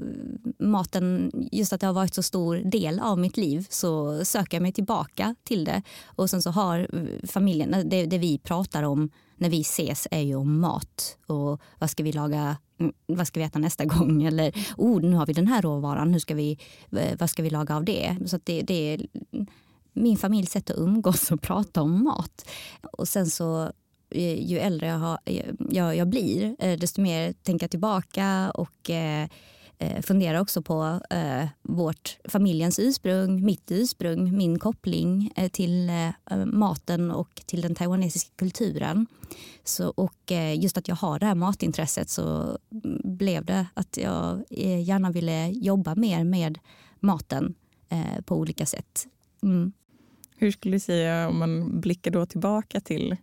maten, 0.60 1.32
just 1.52 1.74
att 1.74 1.82
det 1.82 1.88
har 1.88 1.94
varit 1.94 2.14
så 2.14 2.24
stor 2.24 2.56
del 2.56 3.00
av 3.00 3.20
mitt 3.20 3.38
liv 3.38 3.68
så 3.70 4.26
söker 4.26 4.58
jag 4.58 4.62
mig 4.62 4.72
tillbaka 4.72 5.36
till 5.44 5.66
det. 5.66 5.82
Och 6.06 6.30
sen 6.30 6.42
så 6.42 6.52
har 6.52 6.80
eh, 6.80 7.28
familjen, 7.28 7.90
det, 7.90 8.06
det 8.06 8.18
vi 8.18 8.38
pratar 8.38 8.84
om 8.84 9.10
när 9.36 9.50
vi 9.50 9.62
ses 9.62 10.08
är 10.12 10.22
ju 10.22 10.36
om 10.36 10.60
mat. 10.60 11.18
Och 11.26 11.62
vad 11.80 11.90
ska 11.90 12.04
vi 12.04 12.12
laga 12.12 12.58
mm, 12.80 12.94
vad 13.06 13.28
ska 13.28 13.40
vi 13.40 13.46
äta 13.46 13.60
nästa 13.60 13.86
gång? 13.96 14.24
Eller 14.24 14.54
oh, 14.78 15.02
nu 15.02 15.16
har 15.16 15.26
vi 15.26 15.34
den 15.34 15.48
här 15.48 15.62
råvaran, 15.62 16.14
hur 16.14 16.20
ska 16.20 16.36
vi, 16.36 16.60
vad 17.20 17.30
ska 17.30 17.44
vi 17.44 17.50
laga 17.50 17.76
av 17.76 17.86
det? 17.86 18.18
Så 18.26 18.40
det, 18.44 18.62
det 18.62 18.94
är 18.94 19.08
mm, 19.32 19.48
min 19.94 20.18
familjs 20.18 20.52
sätt 20.52 20.70
att 20.70 20.78
umgås 20.78 21.32
och 21.32 21.42
prata 21.42 21.82
om 21.82 22.04
mat. 22.04 22.50
Och 22.92 23.08
sen 23.08 23.30
så 23.30 23.72
ju 24.16 24.60
äldre 24.60 24.88
jag, 24.88 24.98
har, 24.98 25.20
eh, 25.26 25.46
jag, 25.70 25.96
jag 25.96 26.08
blir, 26.08 26.56
eh, 26.60 26.80
desto 26.80 27.02
mer 27.02 27.34
tänker 27.34 27.64
jag 27.64 27.72
tillbaka 27.72 28.52
och 28.54 28.90
eh, 28.90 29.30
eh, 29.78 30.02
funderar 30.02 30.40
också 30.40 30.62
på 30.62 31.00
eh, 31.10 31.48
vårt 31.62 32.18
familjens 32.26 32.80
ursprung, 32.80 33.46
mitt 33.46 33.72
ursprung, 33.72 34.38
min 34.38 34.60
koppling 34.60 35.32
eh, 35.36 35.50
till 35.50 35.90
eh, 35.90 36.46
maten 36.46 37.12
och 37.12 37.42
till 37.46 37.62
den 37.62 37.76
taiwanesiska 37.76 38.32
kulturen. 38.36 39.08
Så, 39.64 39.90
och 39.90 40.32
eh, 40.32 40.60
just 40.60 40.78
att 40.78 40.88
jag 40.88 40.96
har 40.96 41.20
det 41.20 41.26
här 41.26 41.36
matintresset 41.36 42.10
så 42.10 42.58
blev 43.04 43.46
det 43.46 43.68
att 43.74 43.98
jag 43.98 44.44
eh, 44.50 44.84
gärna 44.84 45.12
ville 45.12 45.50
jobba 45.50 45.96
mer 45.96 46.24
med 46.24 46.60
maten 47.00 47.56
på 48.26 48.36
olika 48.36 48.66
sätt. 48.66 49.08
Mm. 49.44 49.72
Hur 50.38 50.52
skulle 50.52 50.76
du 50.76 50.80
säga 50.80 51.30
om 51.30 51.40
man 51.40 51.82
blickar 51.82 52.12
då 52.12 52.26
tillbaka 52.26 52.80
till 52.80 53.16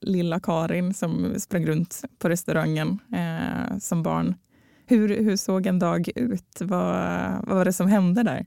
lilla 0.00 0.40
Karin 0.40 0.94
som 0.94 1.40
sprang 1.40 1.66
runt 1.66 2.02
på 2.18 2.28
restaurangen 2.28 2.98
eh, 3.12 3.78
som 3.78 4.02
barn. 4.02 4.34
Hur, 4.86 5.08
hur 5.08 5.36
såg 5.36 5.66
en 5.66 5.78
dag 5.78 6.08
ut? 6.14 6.60
Vad, 6.60 6.94
vad 7.46 7.56
var 7.56 7.64
det 7.64 7.72
som 7.72 7.88
hände 7.88 8.22
där? 8.22 8.46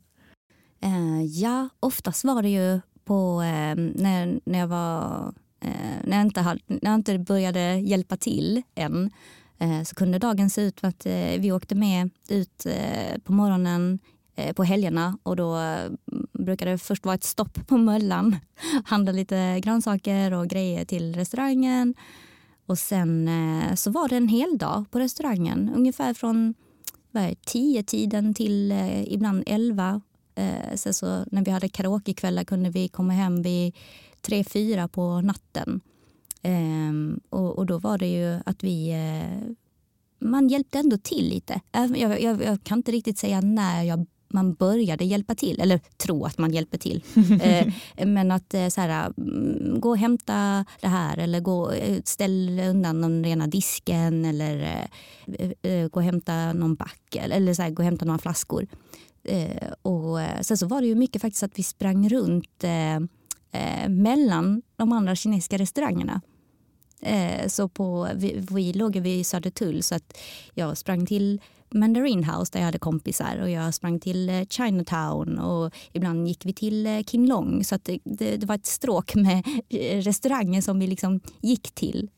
Eh, 0.82 1.24
ja, 1.24 1.70
oftast 1.80 2.24
var 2.24 2.42
det 2.42 2.50
ju 2.50 2.82
på 3.06 3.42
eh, 3.42 3.76
när, 3.76 4.40
när 4.46 4.60
jag 4.60 4.68
var 4.68 5.34
eh, 5.60 6.04
när, 6.04 6.18
jag 6.18 6.26
inte 6.26 6.42
hade, 6.42 6.60
när 6.68 6.92
jag 6.92 6.96
inte 6.96 7.20
började 7.20 7.80
hjälpa 7.80 8.18
till 8.18 8.62
än 8.76 9.12
eh, 9.58 9.84
så 9.84 9.96
kunde 9.96 10.20
dagen 10.20 10.50
se 10.50 10.62
ut 10.62 10.84
att 10.84 11.06
eh, 11.06 11.40
vi 11.40 11.52
åkte 11.52 11.76
med 11.76 12.10
ut 12.30 12.68
på 13.24 13.34
morgonen 13.34 14.00
på 14.56 14.64
helgerna 14.64 15.18
och 15.24 15.36
då 15.36 15.58
brukade 16.44 16.72
det 16.72 16.78
först 16.78 17.06
vara 17.06 17.16
ett 17.16 17.24
stopp 17.24 17.68
på 17.68 17.78
Möllan. 17.78 18.36
Handla 18.86 19.12
lite 19.12 19.60
grönsaker 19.64 20.34
och 20.34 20.48
grejer 20.48 20.86
till 20.86 21.16
restaurangen. 21.16 21.96
Och 22.66 22.78
sen 22.78 23.28
eh, 23.28 23.76
så 23.76 23.92
var 23.92 24.08
det 24.08 24.18
en 24.18 24.28
hel 24.28 24.58
dag 24.58 24.86
på 24.92 25.00
restaurangen. 25.00 25.72
Ungefär 25.76 26.14
från 26.14 26.54
tio 27.46 27.84
tiden 27.84 28.34
till 28.34 28.72
eh, 28.72 29.14
ibland 29.14 29.44
elva. 29.48 30.02
Eh, 30.36 30.76
sen 30.76 30.94
så 30.94 31.26
när 31.32 31.46
vi 31.46 31.52
hade 31.52 31.70
karaokekvällar 31.70 32.44
kunde 32.44 32.70
vi 32.70 32.88
komma 32.88 33.14
hem 33.14 33.42
vid 33.42 33.76
tre, 34.22 34.44
fyra 34.44 34.88
på 34.88 35.22
natten. 35.22 35.82
Ehm, 36.42 37.20
och, 37.30 37.58
och, 37.58 37.66
då 37.66 37.78
var 37.78 37.98
det 37.98 38.08
ju 38.08 38.40
att 38.46 38.64
vi 38.64 38.90
eh, 38.90 39.54
man 40.20 40.48
hjälpte 40.48 40.80
ändå 40.80 40.98
till 40.98 41.30
lite. 41.30 41.62
Jag, 41.72 42.22
jag, 42.22 42.44
jag, 42.44 42.64
kan 42.64 42.78
inte 42.78 42.92
riktigt 42.92 43.18
säga 43.18 43.42
när 43.42 43.84
jag 43.84 44.06
man 44.34 44.54
började 44.54 45.06
hjälpa 45.06 45.36
till, 45.36 45.62
eller 45.62 45.80
tro 45.98 46.26
att 46.26 46.38
man 46.38 46.52
hjälper 46.52 46.78
till. 46.78 47.04
eh, 47.42 47.68
men 48.06 48.32
att 48.32 48.54
eh, 48.54 48.68
så 48.68 48.82
här, 48.82 49.14
mm, 49.18 49.80
gå 49.80 49.90
och 49.90 49.98
hämta 49.98 50.66
det 50.82 50.88
här 50.88 51.18
eller 51.18 51.40
gå, 51.40 51.72
eh, 51.72 52.02
ställ 52.06 52.60
undan 52.60 53.02
den 53.02 53.24
rena 53.24 53.48
disken 53.48 54.26
eller 54.26 54.88
gå 55.90 56.00
och 56.00 56.04
hämta 56.04 56.54
någon 56.54 56.76
back 56.76 57.16
eller, 57.16 57.54
så 57.54 57.62
här, 57.62 57.70
gå 57.70 57.82
och 57.82 57.86
hämta 57.86 58.06
några 58.06 58.20
flaskor. 58.20 58.68
Och 59.82 60.20
sen 60.42 60.58
så 60.58 60.68
var 60.68 60.82
det 60.82 60.88
ju 60.88 60.96
mycket 60.96 61.22
faktiskt 61.22 61.44
att 61.44 61.60
vi 61.60 61.64
sprang 61.64 62.10
runt 62.10 62.64
mellan 63.88 64.62
de 64.76 64.92
andra 64.92 65.16
kinesiska 65.16 65.58
restaurangerna. 65.58 66.22
Eh, 67.06 67.48
så 67.48 67.68
på, 67.68 68.10
vi, 68.16 68.46
vi 68.52 68.74
låg 68.74 68.98
vid 68.98 69.26
Södertull 69.26 69.84
så 69.84 69.96
att 69.96 70.18
jag 70.54 70.78
sprang 70.78 71.06
till 71.06 71.42
Mandarin 71.70 72.24
House 72.24 72.52
där 72.54 72.60
jag 72.60 72.66
hade 72.66 72.80
kompisar 72.80 73.40
och 73.42 73.50
jag 73.50 73.74
sprang 73.74 74.00
till 74.00 74.30
eh, 74.30 74.46
Chinatown 74.50 75.40
och 75.40 75.74
ibland 75.92 76.28
gick 76.28 76.46
vi 76.46 76.54
till 76.54 76.88
eh, 76.88 77.04
King 77.04 77.28
Long. 77.28 77.64
Så 77.64 77.78
det, 77.84 78.00
det, 78.04 78.38
det, 78.38 78.46
var 78.46 78.56
ett 78.56 78.66
stråk 78.66 79.16
med 79.16 79.44
restauranger 80.06 80.62
som 80.62 80.80
vi 80.80 80.88
liksom 80.88 81.20
gick 81.42 81.72
till. 81.72 82.10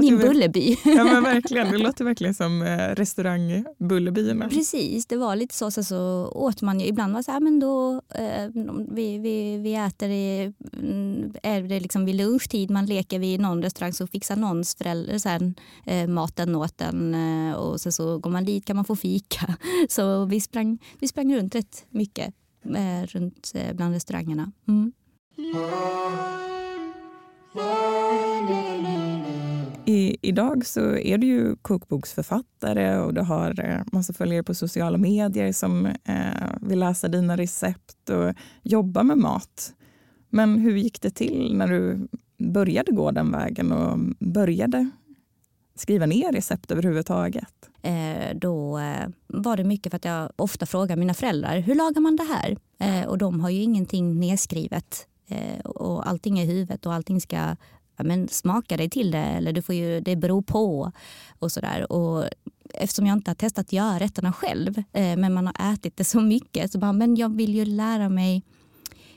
Min 0.00 0.18
Bullerby. 0.18 0.76
Ja 0.84 1.04
men 1.04 1.22
verkligen, 1.22 1.72
det 1.72 1.78
låter 1.78 2.04
verkligen 2.04 2.34
som 2.34 2.62
restaurang 2.96 3.64
Bullerbyarna. 3.78 4.48
Precis, 4.48 5.06
det 5.06 5.16
var 5.16 5.36
lite 5.36 5.54
så. 5.54 5.70
Så, 5.70 5.84
så 5.84 6.30
åt 6.34 6.62
man 6.62 6.80
ju, 6.80 6.86
ibland 6.86 7.14
var 7.14 7.22
så 7.22 7.32
här, 7.32 7.40
men 7.40 7.60
då 7.60 8.02
eh, 8.14 8.48
vi, 8.88 9.18
vi, 9.18 9.56
vi 9.56 9.74
äter, 9.74 10.08
i, 10.10 10.52
mm, 10.72 11.32
är 11.42 11.62
det 11.62 11.80
liksom 11.80 12.04
vid 12.04 12.14
lunchtid 12.14 12.70
man 12.70 12.86
leker 12.86 13.18
vid 13.18 13.40
någon 13.40 13.62
restaurang 13.62 13.92
så 13.92 14.06
fixar 14.06 14.36
någons 14.36 14.74
förälder 14.74 15.18
så 15.18 15.28
här, 15.28 15.54
eh, 15.86 16.06
maten 16.06 16.56
åt 16.56 16.80
en 16.80 17.14
och 17.54 17.80
sen 17.80 17.92
så 17.92 18.18
går 18.18 18.30
man 18.30 18.44
dit 18.44 18.64
kan 18.64 18.76
man 18.76 18.84
få 18.84 18.96
fika. 18.96 19.54
Så 19.88 20.24
vi 20.24 20.40
sprang, 20.40 20.78
vi 20.98 21.08
sprang 21.08 21.36
runt 21.36 21.54
rätt 21.54 21.86
mycket 21.90 22.34
eh, 22.64 23.06
runt 23.06 23.52
eh, 23.54 23.72
bland 23.72 23.94
restaurangerna. 23.94 24.52
Mm. 24.68 24.92
I, 29.86 30.16
idag 30.22 30.66
så 30.66 30.96
är 30.96 31.18
du 31.18 31.26
ju 31.26 31.56
kokboksförfattare 31.56 32.98
och 32.98 33.14
du 33.14 33.20
har 33.20 33.64
eh, 33.64 33.80
massa 33.92 34.12
följare 34.12 34.42
på 34.42 34.54
sociala 34.54 34.98
medier 34.98 35.52
som 35.52 35.86
eh, 35.86 36.50
vill 36.60 36.78
läsa 36.78 37.08
dina 37.08 37.36
recept 37.36 38.10
och 38.10 38.34
jobba 38.62 39.02
med 39.02 39.18
mat. 39.18 39.74
Men 40.30 40.58
hur 40.58 40.76
gick 40.76 41.00
det 41.02 41.10
till 41.10 41.56
när 41.56 41.68
du 41.68 42.08
började 42.38 42.92
gå 42.92 43.10
den 43.10 43.32
vägen 43.32 43.72
och 43.72 43.98
började 44.18 44.90
skriva 45.74 46.06
ner 46.06 46.32
recept 46.32 46.70
överhuvudtaget? 46.70 47.70
Eh, 47.82 48.36
då 48.36 48.78
eh, 48.78 49.08
var 49.26 49.56
det 49.56 49.64
mycket 49.64 49.90
för 49.90 49.96
att 49.96 50.04
jag 50.04 50.30
ofta 50.36 50.66
frågar 50.66 50.96
mina 50.96 51.14
föräldrar 51.14 51.58
hur 51.58 51.74
lagar 51.74 52.00
man 52.00 52.16
det 52.16 52.28
här? 52.32 52.56
Eh, 52.78 53.08
och 53.08 53.18
de 53.18 53.40
har 53.40 53.50
ju 53.50 53.62
ingenting 53.62 54.20
nedskrivet 54.20 55.06
eh, 55.28 55.60
och 55.60 56.08
allting 56.08 56.38
är 56.38 56.44
i 56.44 56.46
huvudet 56.46 56.86
och 56.86 56.94
allting 56.94 57.20
ska 57.20 57.56
men 58.02 58.28
smaka 58.28 58.76
dig 58.76 58.90
till 58.90 59.10
det 59.10 59.18
eller 59.18 59.52
du 59.52 59.62
får 59.62 59.74
ju, 59.74 60.00
det 60.00 60.16
beror 60.16 60.42
på 60.42 60.92
och 61.38 61.52
sådär. 61.52 61.92
Och 61.92 62.24
eftersom 62.74 63.06
jag 63.06 63.16
inte 63.16 63.30
har 63.30 63.34
testat 63.34 63.66
att 63.66 63.72
göra 63.72 63.98
rätterna 63.98 64.32
själv 64.32 64.78
eh, 64.78 65.16
men 65.16 65.32
man 65.32 65.46
har 65.46 65.72
ätit 65.72 65.96
det 65.96 66.04
så 66.04 66.20
mycket 66.20 66.72
så 66.72 66.78
bara, 66.78 66.92
men 66.92 67.16
jag 67.16 67.36
vill 67.36 67.54
ju 67.54 67.64
lära 67.64 68.08
mig 68.08 68.42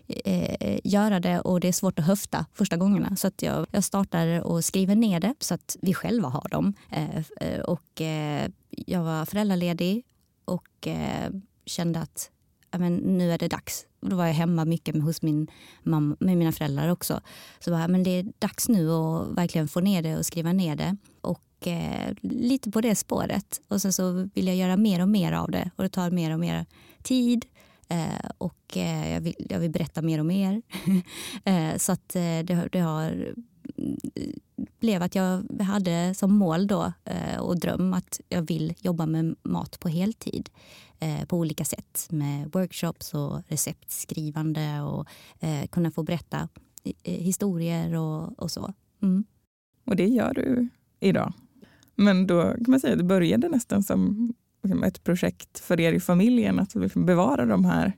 eh, 0.07 0.79
göra 0.83 1.19
det 1.19 1.39
och 1.39 1.59
det 1.59 1.67
är 1.67 1.71
svårt 1.71 1.99
att 1.99 2.05
höfta 2.05 2.45
första 2.53 2.77
gångerna. 2.77 3.15
Så 3.15 3.27
att 3.27 3.41
jag, 3.41 3.67
jag 3.71 3.83
startar 3.83 4.41
och 4.41 4.65
skriver 4.65 4.95
ner 4.95 5.19
det 5.19 5.33
så 5.39 5.53
att 5.53 5.77
vi 5.81 5.93
själva 5.93 6.29
har 6.29 6.49
dem. 6.49 6.73
Eh, 6.91 7.17
eh 7.17 7.59
och 7.59 8.01
eh, 8.01 8.49
jag 8.69 9.03
var 9.03 9.25
föräldraledig 9.25 10.03
och 10.45 10.87
eh, 10.87 11.31
kände 11.65 11.99
att 11.99 12.29
men, 12.77 12.95
nu 12.95 13.31
är 13.31 13.37
det 13.37 13.47
dags. 13.47 13.85
Och 14.03 14.09
då 14.09 14.15
var 14.15 14.25
jag 14.25 14.33
hemma 14.33 14.65
mycket 14.65 14.95
med, 14.95 15.03
hos 15.03 15.21
min 15.21 15.47
mamma, 15.83 16.15
med 16.19 16.37
mina 16.37 16.51
föräldrar 16.51 16.89
också. 16.89 17.21
Så 17.59 17.71
bara, 17.71 17.87
men 17.87 18.03
det 18.03 18.09
är 18.09 18.25
dags 18.39 18.69
nu 18.69 18.91
att 18.91 19.27
verkligen 19.27 19.67
få 19.67 19.79
ner 19.79 20.01
det 20.01 20.17
och 20.17 20.25
skriva 20.25 20.53
ner 20.53 20.75
det. 20.75 20.97
Och 21.21 21.67
eh, 21.67 22.13
lite 22.21 22.71
på 22.71 22.81
det 22.81 22.95
spåret. 22.95 23.61
Och 23.67 23.81
sen 23.81 23.93
så 23.93 24.29
vill 24.33 24.47
jag 24.47 24.55
göra 24.55 24.77
mer 24.77 25.01
och 25.01 25.09
mer 25.09 25.31
av 25.31 25.51
det 25.51 25.71
och 25.75 25.83
det 25.83 25.89
tar 25.89 26.11
mer 26.11 26.33
och 26.33 26.39
mer 26.39 26.65
tid. 27.03 27.45
Eh, 27.89 28.29
och 28.37 28.77
eh, 28.77 29.13
jag, 29.13 29.21
vill, 29.21 29.35
jag 29.49 29.59
vill 29.59 29.71
berätta 29.71 30.01
mer 30.01 30.19
och 30.19 30.25
mer. 30.25 30.61
eh, 31.43 31.77
så 31.77 31.91
att 31.91 32.15
eh, 32.15 32.39
det, 32.43 32.69
det 32.71 32.79
har 32.79 33.33
mm, 33.77 33.99
blev 34.79 35.03
att 35.03 35.15
jag 35.15 35.61
hade 35.61 36.13
som 36.15 36.33
mål 36.33 36.67
då 36.67 36.93
eh, 37.05 37.39
och 37.39 37.59
dröm 37.59 37.93
att 37.93 38.21
jag 38.29 38.41
vill 38.41 38.73
jobba 38.79 39.05
med 39.05 39.35
mat 39.43 39.79
på 39.79 39.89
heltid 39.89 40.49
Eh, 41.03 41.25
på 41.25 41.37
olika 41.37 41.65
sätt 41.65 42.07
med 42.09 42.51
workshops 42.51 43.13
och 43.13 43.41
receptskrivande 43.47 44.81
och 44.81 45.07
eh, 45.39 45.67
kunna 45.67 45.91
få 45.91 46.03
berätta 46.03 46.49
historier 47.03 47.95
och, 47.95 48.39
och 48.39 48.51
så. 48.51 48.73
Mm. 49.01 49.23
Och 49.85 49.95
det 49.95 50.07
gör 50.07 50.33
du 50.33 50.67
idag. 50.99 51.33
Men 51.95 52.27
då 52.27 52.43
kan 52.43 52.65
man 52.67 52.79
säga 52.79 52.93
att 52.93 52.99
det 52.99 53.03
började 53.03 53.49
nästan 53.49 53.83
som 53.83 54.33
liksom, 54.63 54.83
ett 54.83 55.03
projekt 55.03 55.59
för 55.59 55.79
er 55.79 55.93
i 55.93 55.99
familjen 55.99 56.59
att 56.59 56.75
liksom 56.75 57.05
bevara 57.05 57.45
de 57.45 57.65
här 57.65 57.97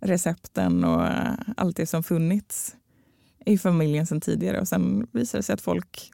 recepten 0.00 0.84
och 0.84 1.06
eh, 1.06 1.34
allt 1.56 1.76
det 1.76 1.86
som 1.86 2.02
funnits 2.02 2.76
i 3.46 3.58
familjen 3.58 4.06
sedan 4.06 4.20
tidigare. 4.20 4.60
Och 4.60 4.68
sen 4.68 5.06
visade 5.12 5.38
det 5.38 5.42
sig 5.42 5.54
att 5.54 5.60
folk 5.60 6.10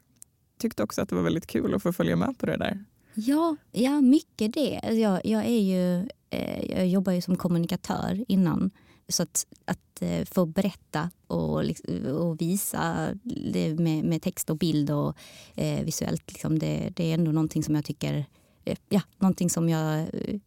tyckte 0.59 0.83
också 0.83 1.01
att 1.01 1.09
det 1.09 1.15
var 1.15 1.23
väldigt 1.23 1.47
kul 1.47 1.73
att 1.73 1.83
få 1.83 1.93
följa 1.93 2.15
med 2.15 2.37
på 2.37 2.45
det 2.45 2.57
där. 2.57 2.85
Ja, 3.13 3.55
ja 3.71 4.01
mycket 4.01 4.53
det. 4.53 4.79
Alltså, 4.83 4.97
jag, 4.97 5.25
jag, 5.25 5.45
är 5.45 5.59
ju, 5.59 6.09
eh, 6.29 6.71
jag 6.71 6.87
jobbar 6.87 7.13
ju 7.13 7.21
som 7.21 7.35
kommunikatör 7.35 8.25
innan. 8.27 8.71
Så 9.07 9.23
att, 9.23 9.45
att 9.65 10.01
eh, 10.01 10.25
få 10.25 10.45
berätta 10.45 11.09
och, 11.27 11.63
och 12.09 12.41
visa 12.41 13.09
det 13.23 13.79
med, 13.79 14.03
med, 14.03 14.21
text 14.21 14.49
och 14.49 14.57
bild 14.57 14.91
och 14.91 15.17
eh, 15.55 15.83
visuellt, 15.83 16.31
liksom 16.31 16.59
det, 16.59 16.89
det, 16.95 17.09
är 17.09 17.13
ändå 17.13 17.31
någonting 17.31 17.63
som 17.63 17.75
jag 17.75 17.85
tycker 17.85 18.25
Eh, 18.65 18.77
ja, 18.89 19.01
någonting 19.17 19.49
som 19.49 19.69
jag 19.69 19.99
eh, 19.99 20.39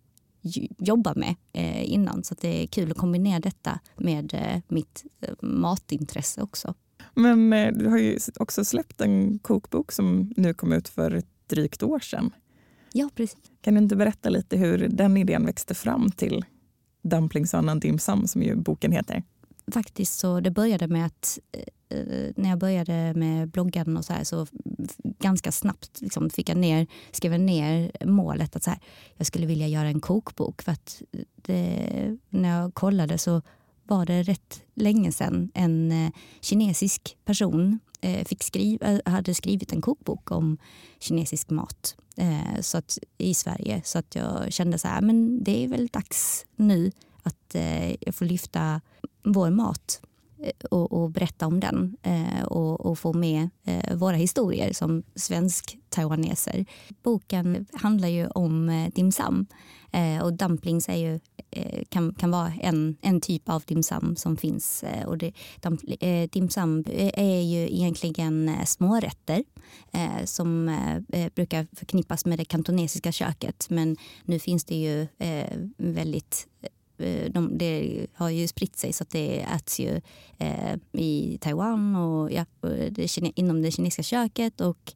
jobbar 0.79 1.15
med 1.15 1.35
eh, 1.53 1.93
innan. 1.93 2.25
Så 2.25 2.35
det 2.41 2.63
är 2.63 2.67
kul 2.67 2.91
att 2.91 2.97
kombinera 2.97 3.41
detta 3.41 3.81
med 3.97 4.35
eh, 4.35 4.61
mitt 4.69 5.05
eh, 5.21 5.35
matintresse 5.41 6.43
också. 6.43 6.75
Men 7.15 7.51
du 7.79 7.89
har 7.89 7.99
ju 7.99 8.19
också 8.37 8.65
släppt 8.65 9.01
en 9.01 9.39
kokbok 9.39 9.93
som 9.93 10.33
nu 10.37 10.55
kom 10.55 10.73
ut 10.73 10.89
för 10.89 11.11
ett 11.11 11.29
drygt 11.47 11.83
år 11.83 11.99
sedan. 12.01 12.31
Ja, 12.97 13.11
precis. 13.15 13.39
Kan 13.61 13.75
du 13.75 13.81
inte 13.81 13.97
berätta 13.97 14.29
lite 14.29 14.57
hur 14.57 14.89
den 14.89 15.17
idén 15.17 15.47
växte 15.47 15.75
fram 15.75 16.11
till 16.11 16.45
Dumplings 17.03 17.55
och 17.55 17.81
Dim 17.81 17.99
Sum 17.99 18.27
som 18.27 18.43
ju 18.43 18.57
boken 18.57 18.93
heter? 18.93 19.23
Faktiskt 19.73 20.19
så 20.19 20.41
det 20.41 20.51
började 20.51 20.89
med 20.89 21.07
att 21.07 21.39
Eh, 21.89 22.33
när 22.37 22.49
jag 22.49 22.59
började 22.59 23.15
med 23.15 23.49
bloggen 23.49 23.97
och 23.97 24.05
så 24.05 24.13
här, 24.13 24.25
så 24.25 24.47
ganska 25.19 25.53
snabbt 25.53 26.01
liksom 26.01 26.31
fick 26.31 26.49
jag 26.49 26.57
ner, 26.57 26.87
skrev 27.11 27.41
ner 27.41 27.93
målet 28.05 28.57
att 28.57 28.63
så 28.63 28.71
här, 28.71 28.81
jag 29.17 29.27
skulle 29.27 29.47
vilja 29.47 29.69
göra 29.69 29.89
en 29.89 30.01
kokbok. 30.01 30.63
För 30.63 30.73
att 30.73 31.03
det, 31.37 32.19
när 32.29 32.61
jag 32.61 32.75
kollade 32.75 33.19
så 33.19 33.43
var 33.83 34.07
det 34.07 34.23
rätt 34.23 34.63
länge 34.75 35.13
sedan 35.13 35.51
en 35.55 35.93
eh, 35.93 36.11
kinesisk 36.41 37.17
person 37.25 37.79
Eh, 38.01 38.25
fick 38.25 38.43
skriva, 38.43 38.87
eh, 38.87 39.13
hade 39.13 39.35
skrivit 39.35 39.73
en 39.73 39.81
kokbok 39.81 40.31
om 40.31 40.59
kinesisk 40.99 41.51
mat 41.51 41.97
eh, 42.17 42.61
så 42.61 42.79
att, 42.79 42.99
i 43.19 43.35
Sverige. 43.35 43.83
Så 43.85 43.99
att 43.99 44.15
jag 44.15 44.53
kände 44.53 44.79
så 44.79 44.89
här, 44.89 45.01
men 45.01 45.45
det 45.45 45.65
är 45.65 45.69
väl 45.69 45.87
dags 45.87 46.47
nu 46.57 46.93
att 47.23 47.55
jag 48.01 48.15
får 48.15 48.25
lyfta 48.25 48.81
vår 49.23 49.51
mat 49.51 50.01
Eh, 50.39 50.67
och, 50.71 50.93
och, 50.93 51.11
berätta 51.11 51.47
om 51.47 51.61
den 51.61 51.97
eh, 52.03 52.43
och, 52.45 52.87
och, 52.87 52.99
få 52.99 53.13
med 53.13 53.49
eh, 53.65 53.97
våra 53.97 54.17
historier 54.17 54.73
som 54.73 55.03
svensk-taiwaneser. 55.15 56.67
Boken 57.03 57.67
handlar 57.73 58.09
ju 58.09 58.27
om 58.27 58.69
eh, 58.69 58.91
dim 58.95 59.13
sum 59.13 59.47
eh, 59.93 60.23
och 60.23 60.33
dumplings 60.33 60.89
är 60.89 60.97
ju, 60.97 61.21
eh, 61.51 61.83
kan, 61.89 62.15
kan 62.15 62.31
vara 62.31 62.53
en, 62.61 62.97
en 63.01 63.21
typ 63.21 63.49
av 63.49 63.63
dim 63.67 63.83
sum 63.83 64.17
som 64.17 64.37
finns. 64.37 64.83
Eh, 64.83 65.07
och 65.07 65.19
det, 65.19 65.33
eh, 66.01 66.29
dim 66.31 66.49
sum 66.49 66.85
är 67.15 67.41
ju 67.41 67.75
egentligen 67.75 68.57
smårätter 68.67 69.45
som 70.25 70.77
brukar 71.35 71.67
förknippas 71.73 72.25
med 72.27 72.39
det 72.39 72.45
kantonesiska 72.45 73.13
köket 73.13 73.67
men 73.71 73.97
nu 74.25 74.39
finns 74.39 74.65
det 74.65 74.77
ju 74.77 75.07
väldigt 75.77 76.47
Eh, 76.99 77.31
de, 77.31 77.59
det 77.59 78.07
har 78.15 78.31
ju 78.31 78.49
spritt 78.49 78.77
sig 78.77 78.93
så 78.93 79.03
att 79.03 79.11
det 79.11 79.41
äts 79.41 79.81
ju 79.81 80.01
eh, 80.39 80.77
i 80.93 81.39
Taiwan 81.41 81.97
och 81.97 82.33
ja, 82.33 82.45
det, 82.91 83.17
inom 83.35 83.63
det 83.63 83.71
kinesiska 83.71 84.03
köket. 84.03 84.61
Och 84.61 84.93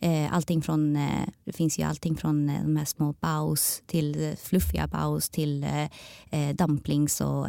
eh, 0.00 0.34
allting 0.34 0.62
från, 0.62 0.96
eh, 0.96 1.28
det 1.44 1.52
finns 1.52 1.78
ju 1.78 1.82
allting 1.82 2.16
från 2.16 2.48
eh, 2.48 2.62
de 2.62 2.76
här 2.76 2.84
små 2.84 3.14
baos 3.20 3.82
till 3.86 4.24
eh, 4.24 4.36
fluffiga 4.36 4.86
baos 4.86 5.30
till 5.30 5.64
eh, 5.64 5.84
eh 6.30 6.54
dumplings 6.54 7.20
och 7.20 7.46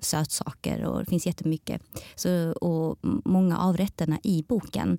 sötsaker. 0.00 0.84
Och 0.84 1.00
det 1.00 1.06
finns 1.06 1.26
jättemycket. 1.26 1.82
Så, 2.14 2.52
och 2.52 2.98
många 3.24 3.58
av 3.58 3.76
rätterna 3.76 4.18
i 4.22 4.44
boken 4.48 4.98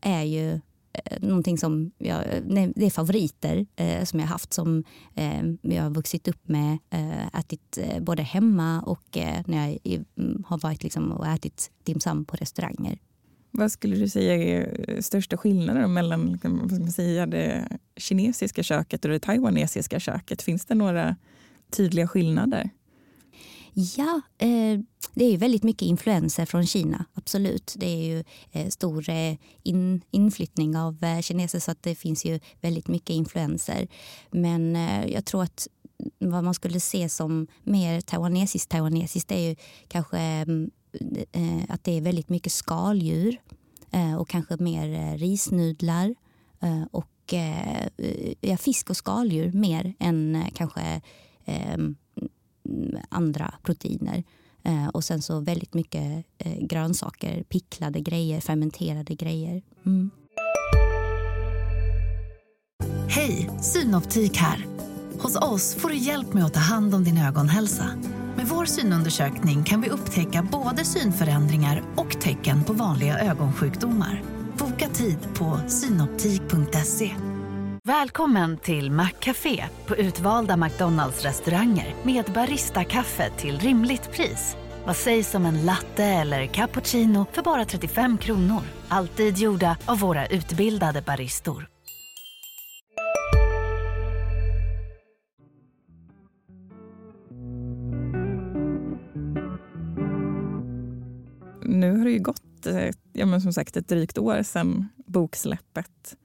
är 0.00 0.22
ju 0.22 0.60
Eh, 0.92 1.18
någonting 1.20 1.58
som 1.58 1.90
jag, 1.98 2.18
eh, 2.34 2.68
det 2.74 2.86
är 2.86 2.90
favoriter 2.90 3.66
eh, 3.76 4.04
som 4.04 4.20
jag 4.20 4.26
haft 4.26 4.52
som 4.52 4.84
eh, 5.14 5.42
jag 5.62 5.82
har 5.82 5.90
vuxit 5.90 6.28
upp 6.28 6.48
med, 6.48 6.78
eh, 6.90 7.26
ätit 7.26 7.78
eh, 7.78 8.00
både 8.00 8.22
hemma 8.22 8.80
och 8.80 9.16
eh, 9.16 9.42
när 9.46 9.66
jag 9.66 9.78
i, 9.82 10.04
mm, 10.18 10.44
har 10.46 10.58
varit 10.58 10.82
liksom 10.82 11.12
och 11.12 11.26
ätit 11.26 11.70
dimsam 11.84 12.24
på 12.24 12.36
restauranger. 12.36 12.98
Vad 13.50 13.72
skulle 13.72 13.96
du 13.96 14.08
säga 14.08 14.34
är 14.34 14.84
eh, 14.88 15.00
största 15.00 15.36
skillnaden 15.36 15.92
mellan 15.92 16.32
liksom, 16.32 16.58
vad 16.58 16.70
ska 16.70 16.80
man 16.80 16.92
säga, 16.92 17.26
det 17.26 17.68
kinesiska 17.96 18.62
köket 18.62 19.04
och 19.04 19.10
det 19.10 19.20
taiwanesiska 19.20 20.00
köket? 20.00 20.42
Finns 20.42 20.66
det 20.66 20.74
några 20.74 21.16
tydliga 21.70 22.08
skillnader? 22.08 22.70
Ja, 23.74 24.20
eh, 24.38 24.80
det 25.14 25.24
är 25.24 25.30
ju 25.30 25.36
väldigt 25.36 25.62
mycket 25.62 25.82
influenser 25.82 26.46
från 26.46 26.66
Kina, 26.66 27.04
absolut. 27.14 27.74
Det 27.78 27.86
är 27.86 28.02
ju 28.04 28.24
eh, 28.52 28.68
stor 28.68 29.10
eh, 29.10 29.36
in, 29.62 30.02
inflyttning 30.10 30.76
av 30.76 31.04
eh, 31.04 31.20
kineser 31.20 31.58
så 31.58 31.70
att 31.70 31.82
det 31.82 31.94
finns 31.94 32.24
ju 32.24 32.40
väldigt 32.60 32.88
mycket 32.88 33.10
influenser. 33.10 33.88
Men 34.30 34.76
eh, 34.76 35.06
jag 35.06 35.24
tror 35.24 35.42
att 35.42 35.68
vad 36.18 36.44
man 36.44 36.54
skulle 36.54 36.80
se 36.80 37.08
som 37.08 37.46
mer 37.62 38.00
taiwanesiskt 38.00 38.70
taiwanesiskt 38.70 39.32
är 39.32 39.38
ju 39.48 39.56
kanske 39.88 40.18
eh, 40.18 40.46
eh, 41.32 41.64
att 41.68 41.84
det 41.84 41.92
är 41.96 42.00
väldigt 42.00 42.28
mycket 42.28 42.52
skaldjur 42.52 43.40
eh, 43.90 44.14
och 44.16 44.28
kanske 44.28 44.56
mer 44.56 44.94
eh, 44.94 45.18
risnudlar 45.18 46.14
eh, 46.60 46.82
och 46.90 47.08
ja, 48.40 48.56
fisk 48.56 48.90
och 48.90 48.96
skaldjur 48.96 49.52
mer 49.52 49.94
än 49.98 50.44
kanske 50.54 51.00
Eh, 52.68 53.00
andra 53.08 53.54
proteiner. 53.62 54.24
Eh, 54.64 54.88
och 54.88 55.04
sen 55.04 55.22
så 55.22 55.40
väldigt 55.40 55.74
mycket 55.74 56.24
eh, 56.38 56.58
grönsaker, 56.60 57.42
picklade 57.42 58.00
grejer, 58.00 58.40
fermenterade 58.40 59.14
grejer. 59.14 59.62
Mm. 59.86 60.10
Hej, 63.08 63.50
Synoptik 63.60 64.36
här. 64.36 64.66
Hos 65.18 65.36
oss 65.36 65.74
får 65.74 65.88
du 65.88 65.96
hjälp 65.96 66.34
med 66.34 66.44
att 66.44 66.54
ta 66.54 66.60
hand 66.60 66.94
om 66.94 67.04
din 67.04 67.18
ögonhälsa. 67.18 67.90
Med 68.36 68.46
vår 68.46 68.64
synundersökning 68.64 69.64
kan 69.64 69.80
vi 69.80 69.88
upptäcka 69.88 70.48
både 70.52 70.84
synförändringar 70.84 71.82
och 71.96 72.20
tecken 72.20 72.64
på 72.64 72.72
vanliga 72.72 73.18
ögonsjukdomar. 73.18 74.22
Boka 74.58 74.88
tid 74.88 75.18
på 75.34 75.60
synoptik.se. 75.68 77.31
Välkommen 77.84 78.56
till 78.56 78.90
Maccafé 78.90 79.64
på 79.86 79.96
utvalda 79.96 80.56
McDonalds 80.56 81.22
restauranger 81.22 81.94
med 82.02 82.24
Baristakaffe 82.34 83.30
till 83.30 83.58
rimligt 83.58 84.12
pris. 84.12 84.56
Vad 84.86 84.96
sägs 84.96 85.34
om 85.34 85.46
en 85.46 85.66
latte 85.66 86.04
eller 86.04 86.46
cappuccino 86.46 87.26
för 87.32 87.42
bara 87.42 87.64
35 87.64 88.18
kronor? 88.18 88.62
Alltid 88.88 89.38
gjorda 89.38 89.76
av 89.86 89.98
våra 89.98 90.26
utbildade 90.26 91.02
baristor. 91.02 91.68
Nu 101.62 101.98
har 101.98 102.04
det 102.04 102.10
ju 102.10 102.18
gått 102.18 102.66
eh, 102.66 102.90
ja, 103.12 103.26
men 103.26 103.40
som 103.40 103.52
sagt, 103.52 103.76
ett 103.76 103.88
drygt 103.88 104.18
år 104.18 104.42
sedan 104.42 104.88
boksläppet. 105.06 106.16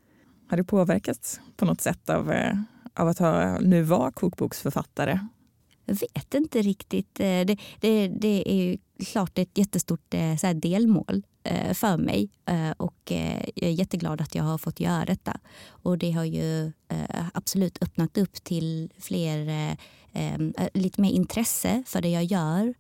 Har 0.49 0.57
det 0.57 0.63
påverkats 0.63 1.39
på 1.55 1.65
något 1.65 1.81
sätt 1.81 2.09
av, 2.09 2.31
eh, 2.31 2.53
av 2.93 3.07
att 3.07 3.19
ha, 3.19 3.59
nu 3.59 3.81
vara 3.83 4.11
kokboksförfattare? 4.11 5.27
Jag 5.85 5.95
vet 5.95 6.33
inte 6.33 6.61
riktigt. 6.61 7.19
Eh, 7.19 7.25
det, 7.25 7.57
det, 7.79 8.07
det 8.07 8.43
är 8.51 8.77
klart 9.05 9.37
ett 9.37 9.57
jättestort 9.57 10.13
eh, 10.13 10.35
så 10.35 10.53
delmål 10.53 11.23
för 11.73 11.97
mig 11.97 12.29
och 12.77 12.95
jag 13.05 13.53
är 13.55 13.69
jätteglad 13.69 14.21
att 14.21 14.35
jag 14.35 14.43
har 14.43 14.57
fått 14.57 14.79
göra 14.79 15.05
detta. 15.05 15.39
Och 15.67 15.97
det 15.97 16.11
har 16.11 16.23
ju 16.23 16.71
absolut 17.33 17.83
öppnat 17.83 18.17
upp 18.17 18.33
till 18.43 18.91
fler, 18.99 19.77
lite 20.73 21.01
mer 21.01 21.11
intresse 21.11 21.83
för 21.87 22.01
det 22.01 22.09
jag 22.09 22.23
gör 22.23 22.73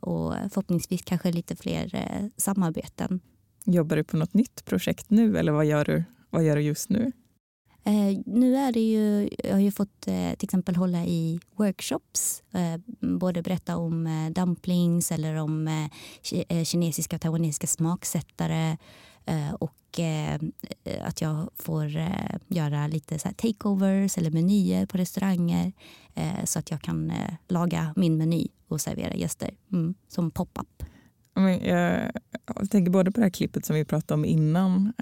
och 0.00 0.34
förhoppningsvis 0.34 1.02
kanske 1.04 1.32
lite 1.32 1.56
fler 1.56 1.90
samarbeten. 2.36 3.20
Jobbar 3.64 3.96
du 3.96 4.04
på 4.04 4.16
något 4.16 4.34
nytt 4.34 4.64
projekt 4.64 5.10
nu 5.10 5.38
eller 5.38 5.52
vad 5.52 5.66
gör 5.66 5.84
du 5.84 6.04
vad 6.30 6.44
gör 6.44 6.56
du 6.56 6.62
just 6.62 6.90
nu? 6.90 7.12
Eh, 7.88 8.18
nu 8.26 8.56
är 8.56 8.72
det 8.72 8.80
ju, 8.80 9.28
jag 9.44 9.52
har 9.52 9.60
ju 9.60 9.70
fått 9.70 10.08
eh, 10.08 10.34
till 10.34 10.46
exempel 10.46 10.76
hålla 10.76 11.04
i 11.04 11.40
workshops. 11.56 12.42
Eh, 12.52 12.80
både 13.18 13.42
berätta 13.42 13.76
om 13.76 14.06
eh, 14.06 14.30
dumplings 14.30 15.12
eller 15.12 15.34
om 15.34 15.68
eh, 15.68 15.90
eh, 16.48 16.64
kinesiska 16.64 17.16
och 17.16 17.22
taiwanesiska 17.22 17.66
smaksättare. 17.66 18.76
och 19.58 19.74
att 21.00 21.20
jag 21.20 21.50
får 21.56 21.90
göra 22.48 22.86
lite 22.86 23.18
så 23.18 23.28
takeovers 23.36 24.18
eller 24.18 24.30
menyer 24.30 24.86
på 24.86 24.98
restauranger. 24.98 25.72
så 26.44 26.58
att 26.58 26.70
jag 26.70 26.80
kan 26.80 27.12
laga 27.48 27.92
min 27.96 28.16
meny 28.16 28.48
och 28.68 28.80
servera 28.80 29.14
gäster 29.14 29.50
mm, 29.72 29.94
som 30.08 30.30
pop-up. 30.30 30.82
Jag 31.62 32.70
tänker 32.70 32.90
både 32.90 33.10
på 33.10 33.20
det 33.20 33.24
här 33.24 33.30
klippet 33.30 33.64
som 33.66 33.76
vi 33.76 33.84
pratade 33.84 34.14
om 34.14 34.24
innan 34.24 34.92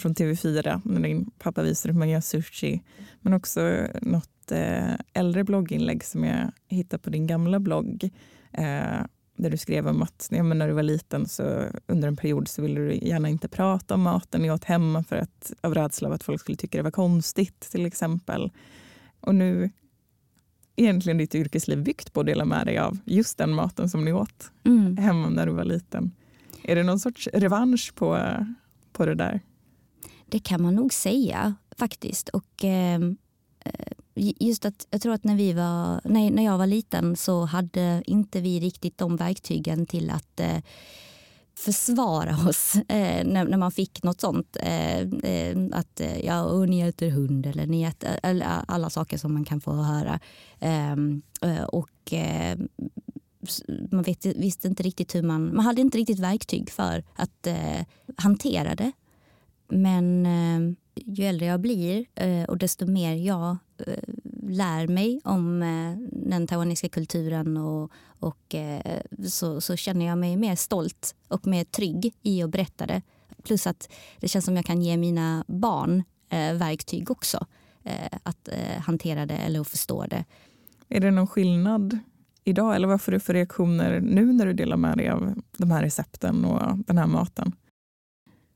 från 0.00 0.14
TV4 0.14 0.80
när 0.84 1.00
din 1.00 1.30
pappa 1.38 1.62
visar 1.62 1.90
hur 1.90 1.98
man 1.98 2.08
gör 2.08 2.20
sushi. 2.20 2.82
Men 3.20 3.32
också 3.32 3.86
något 4.02 4.52
eh, 4.52 4.94
äldre 5.12 5.44
blogginlägg 5.44 6.04
som 6.04 6.24
jag 6.24 6.50
hittade 6.68 7.02
på 7.02 7.10
din 7.10 7.26
gamla 7.26 7.60
blogg. 7.60 8.10
Eh, 8.52 9.00
där 9.36 9.50
du 9.50 9.56
skrev 9.56 9.88
om 9.88 10.02
att 10.02 10.28
ja, 10.30 10.42
när 10.42 10.68
du 10.68 10.74
var 10.74 10.82
liten 10.82 11.28
så 11.28 11.64
under 11.86 12.08
en 12.08 12.16
period 12.16 12.48
så 12.48 12.62
ville 12.62 12.80
du 12.80 12.94
gärna 12.94 13.28
inte 13.28 13.48
prata 13.48 13.94
om 13.94 14.02
maten 14.02 14.42
ni 14.42 14.50
åt 14.50 14.64
hemma 14.64 15.04
för 15.04 15.16
att, 15.16 15.52
av 15.60 15.74
rädsla 15.74 16.08
av 16.08 16.14
att 16.14 16.22
folk 16.22 16.40
skulle 16.40 16.56
tycka 16.56 16.78
det 16.78 16.82
var 16.82 16.90
konstigt 16.90 17.60
till 17.60 17.86
exempel. 17.86 18.50
Och 19.20 19.34
nu 19.34 19.70
egentligen 20.76 21.18
ditt 21.18 21.34
yrkesliv 21.34 21.82
byggt 21.82 22.12
på 22.12 22.20
att 22.20 22.26
dela 22.26 22.44
med 22.44 22.66
dig 22.66 22.78
av 22.78 22.98
just 23.04 23.38
den 23.38 23.54
maten 23.54 23.88
som 23.88 24.04
ni 24.04 24.12
åt 24.12 24.50
mm. 24.64 24.96
hemma 24.96 25.28
när 25.28 25.46
du 25.46 25.52
var 25.52 25.64
liten. 25.64 26.12
Är 26.62 26.76
det 26.76 26.82
någon 26.82 27.00
sorts 27.00 27.28
revansch 27.32 27.92
på, 27.94 28.36
på 28.92 29.06
det 29.06 29.14
där? 29.14 29.40
Det 30.32 30.38
kan 30.38 30.62
man 30.62 30.74
nog 30.74 30.92
säga 30.92 31.54
faktiskt. 31.76 32.28
Och, 32.28 32.64
ehm, 32.64 33.16
eh, 33.64 33.92
just 34.14 34.64
att 34.64 34.86
jag 34.90 35.02
tror 35.02 35.12
att 35.14 35.24
när, 35.24 35.36
vi 35.36 35.52
var, 35.52 36.00
när, 36.04 36.30
när 36.30 36.44
jag 36.44 36.58
var 36.58 36.66
liten 36.66 37.16
så 37.16 37.44
hade 37.44 38.02
inte 38.06 38.40
vi 38.40 38.60
riktigt 38.60 38.98
de 38.98 39.16
verktygen 39.16 39.86
till 39.86 40.10
att 40.10 40.40
eh, 40.40 40.58
försvara 41.54 42.48
oss 42.48 42.74
eh, 42.76 43.26
när, 43.26 43.44
när, 43.44 43.56
man 43.56 43.72
fick 43.72 44.02
något 44.02 44.20
sånt. 44.20 44.56
Eh, 44.60 45.00
eh 45.00 45.56
att 45.72 46.00
eh, 46.00 46.24
ja, 46.24 46.42
och 46.42 46.68
ni 46.68 46.80
äter 46.80 47.10
hund 47.10 47.46
eller 47.46 47.66
ni 47.66 47.82
äter 47.82 48.08
eh, 48.08 48.30
eller 48.30 48.46
eh, 48.46 48.62
alla 48.68 48.90
saker 48.90 49.18
som 49.18 49.34
man 49.34 49.44
kan 49.44 49.60
få 49.60 49.72
höra. 49.72 50.20
Ehm, 50.60 51.22
eh, 51.42 51.64
och 51.64 51.88
man 53.90 54.02
vet, 54.02 54.26
visste 54.26 54.68
inte 54.68 54.82
riktigt 54.82 55.14
hur 55.14 55.22
man... 55.22 55.54
Man 55.56 55.64
hade 55.64 55.80
inte 55.80 55.98
riktigt 55.98 56.18
verktyg 56.18 56.70
för 56.70 57.04
att 57.14 57.46
hantera 58.16 58.74
det. 58.74 58.92
Men 59.72 60.26
eh, 60.26 60.74
ju 60.94 61.24
äldre 61.24 61.46
jag 61.46 61.60
blir 61.60 62.06
eh, 62.14 62.44
och 62.44 62.58
desto 62.58 62.86
mer 62.86 63.14
jag 63.14 63.56
eh, 63.86 64.14
lär 64.42 64.86
mig 64.86 65.20
om 65.24 65.62
eh, 65.62 65.96
den 66.12 66.46
taiwanesiska 66.46 66.88
kulturen 66.88 67.56
och, 67.56 67.92
och 68.04 68.54
eh, 68.54 69.00
så, 69.28 69.60
så, 69.60 69.76
känner 69.76 70.06
jag 70.06 70.18
mig 70.18 70.36
mer 70.36 70.56
stolt 70.56 71.14
och 71.28 71.46
mer 71.46 71.64
trygg 71.64 72.14
i 72.22 72.42
att 72.42 72.50
berätta 72.50 72.86
det. 72.86 73.02
Plus 73.42 73.66
att 73.66 73.92
det 74.20 74.28
känns 74.28 74.44
som 74.44 74.56
jag 74.56 74.64
kan 74.64 74.82
ge 74.82 74.96
mina 74.96 75.44
barn 75.48 76.02
eh, 76.28 76.54
verktyg 76.54 77.10
också. 77.10 77.46
Eh, 77.84 78.18
att 78.22 78.48
eh, 78.48 78.80
hantera 78.80 79.26
det 79.26 79.36
eller 79.36 79.60
att 79.60 79.68
förstå 79.68 80.06
det. 80.06 80.24
Är 80.88 81.00
det 81.00 81.10
någon 81.10 81.26
skillnad 81.26 81.98
idag 82.44 82.76
eller 82.76 82.88
vad 82.88 83.00
får 83.00 83.12
du 83.12 83.20
för 83.20 83.34
reaktioner 83.34 84.00
nu 84.00 84.32
när 84.32 84.46
du 84.46 84.52
delar 84.52 84.76
med 84.76 84.98
dig 84.98 85.08
av 85.08 85.34
de 85.58 85.70
här 85.70 85.82
recepten 85.82 86.44
och 86.44 86.78
den 86.86 86.98
här 86.98 87.06
maten? 87.06 87.52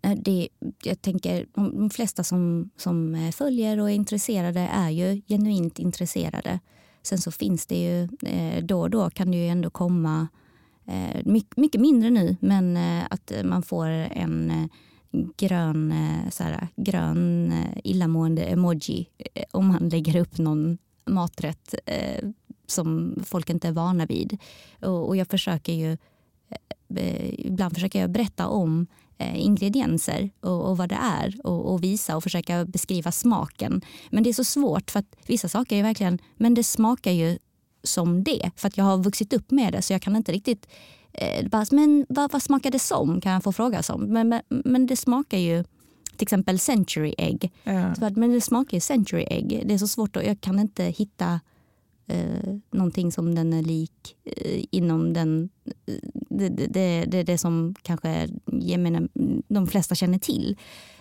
Eh, 0.07 0.19
det, 0.19 0.49
jag 0.83 1.03
tänker, 1.03 1.47
de 1.55 1.91
flesta 1.91 2.25
som, 2.25 2.71
som 2.77 3.15
eh, 3.15 3.31
följer 3.31 3.81
och 3.81 3.91
är 3.91 3.95
intresserade 3.95 4.61
är 4.61 4.91
ju 4.91 5.23
genuint 5.29 5.79
intresserade. 5.79 6.61
Sen 7.03 7.19
så 7.19 7.31
finns 7.31 7.67
det 7.67 7.83
ju 7.83 8.09
eh, 8.23 8.65
då 8.65 8.81
och 8.81 8.91
då 8.91 9.11
kan 9.11 9.31
det 9.31 9.37
ju 9.37 9.49
ändå 9.49 9.71
komma, 9.71 10.29
mycket 11.57 11.81
mindre 11.81 12.11
nu, 12.11 12.37
men 12.41 12.77
att 13.11 13.33
man 13.45 13.63
får 13.63 13.87
en 13.87 14.69
grön, 15.37 15.95
så 16.31 16.43
här, 16.43 16.69
grön 16.77 17.53
illamående 17.85 18.45
emoji 18.45 19.09
om 19.51 19.67
man 19.67 19.89
lägger 19.89 20.17
upp 20.21 20.39
någon 20.39 20.79
maträtt 21.05 21.75
som 22.67 23.15
folk 23.25 23.51
inte 23.51 23.69
är 23.69 23.73
vana 23.73 24.07
vid. 24.07 24.39
Och, 24.81 25.17
jag 25.17 25.29
försöker 25.29 25.73
ju 25.73 25.97
ibland 27.39 27.75
försöker 27.75 28.01
jag 28.01 28.11
berätta 28.11 28.49
om 28.49 28.87
ingredienser 29.19 30.31
och, 30.41 30.71
och, 30.71 30.77
vad 30.77 30.89
det 30.89 30.99
är 31.03 31.35
och, 31.45 31.73
och, 31.73 31.85
visa 31.85 32.17
och 32.17 32.23
försöka 32.23 32.65
beskriva 32.65 33.13
smaken. 33.13 33.83
Men 34.11 34.23
det 34.23 34.31
är 34.31 34.35
så 34.35 34.45
svårt 34.45 34.91
för 34.91 35.01
att 35.01 35.17
vissa 35.27 35.49
saker 35.49 35.77
är 35.77 35.83
verkligen, 35.83 36.19
men 36.37 36.55
det 36.55 36.65
smakar 36.65 37.11
ju 37.11 37.39
som 37.83 38.25
det 38.25 38.51
för 38.57 38.69
att 38.69 38.77
jag 38.77 38.85
har 38.85 38.99
vuxit 38.99 39.33
upp 39.33 39.51
med 39.51 39.73
det 39.73 39.83
så 39.83 39.93
jag 39.93 40.03
kan 40.03 40.17
inte 40.17 40.33
riktigt 40.33 40.67
eh, 41.13 41.49
bara, 41.49 41.67
men 41.71 42.07
vad, 42.09 42.33
vad 42.33 42.43
smakar 42.43 42.71
det 42.71 42.79
som 42.79 43.21
kan 43.21 43.33
jag 43.33 43.43
få 43.43 43.53
fråga 43.53 43.83
som. 43.83 44.01
Men, 44.01 44.29
men, 44.29 44.43
men 44.49 44.87
det 44.87 44.97
smakar 44.97 45.39
ju 45.39 45.65
till 46.17 46.25
exempel 46.25 46.59
century 46.59 47.15
egg. 47.19 47.53
Ja. 47.65 47.95
Men 48.17 48.33
det 48.33 48.41
smakar 48.41 48.77
ju 48.77 48.81
century 48.81 49.27
egg. 49.31 49.63
Det 49.67 49.75
är 49.75 49.79
så 49.79 49.89
svårt 49.89 50.17
och 50.17 50.25
jag 50.25 50.41
kan 50.41 50.59
inte 50.59 50.85
hitta 50.85 51.41
eh, 52.07 52.55
någonting 52.71 53.13
som 53.13 53.35
den 53.35 53.53
är 53.53 53.63
lik 53.63 54.17
eh, 54.25 54.65
inom 54.71 55.13
den, 55.13 55.49
eh, 55.65 55.95
Det 56.13 56.45
är 56.45 56.51
det, 56.51 57.05
det, 57.05 57.23
det, 57.23 57.39
som 57.39 57.75
kanske 57.83 58.29
menar, 58.79 59.09
de 59.49 59.67
flesta 59.67 59.95
känner 59.95 60.19
till. 60.19 60.57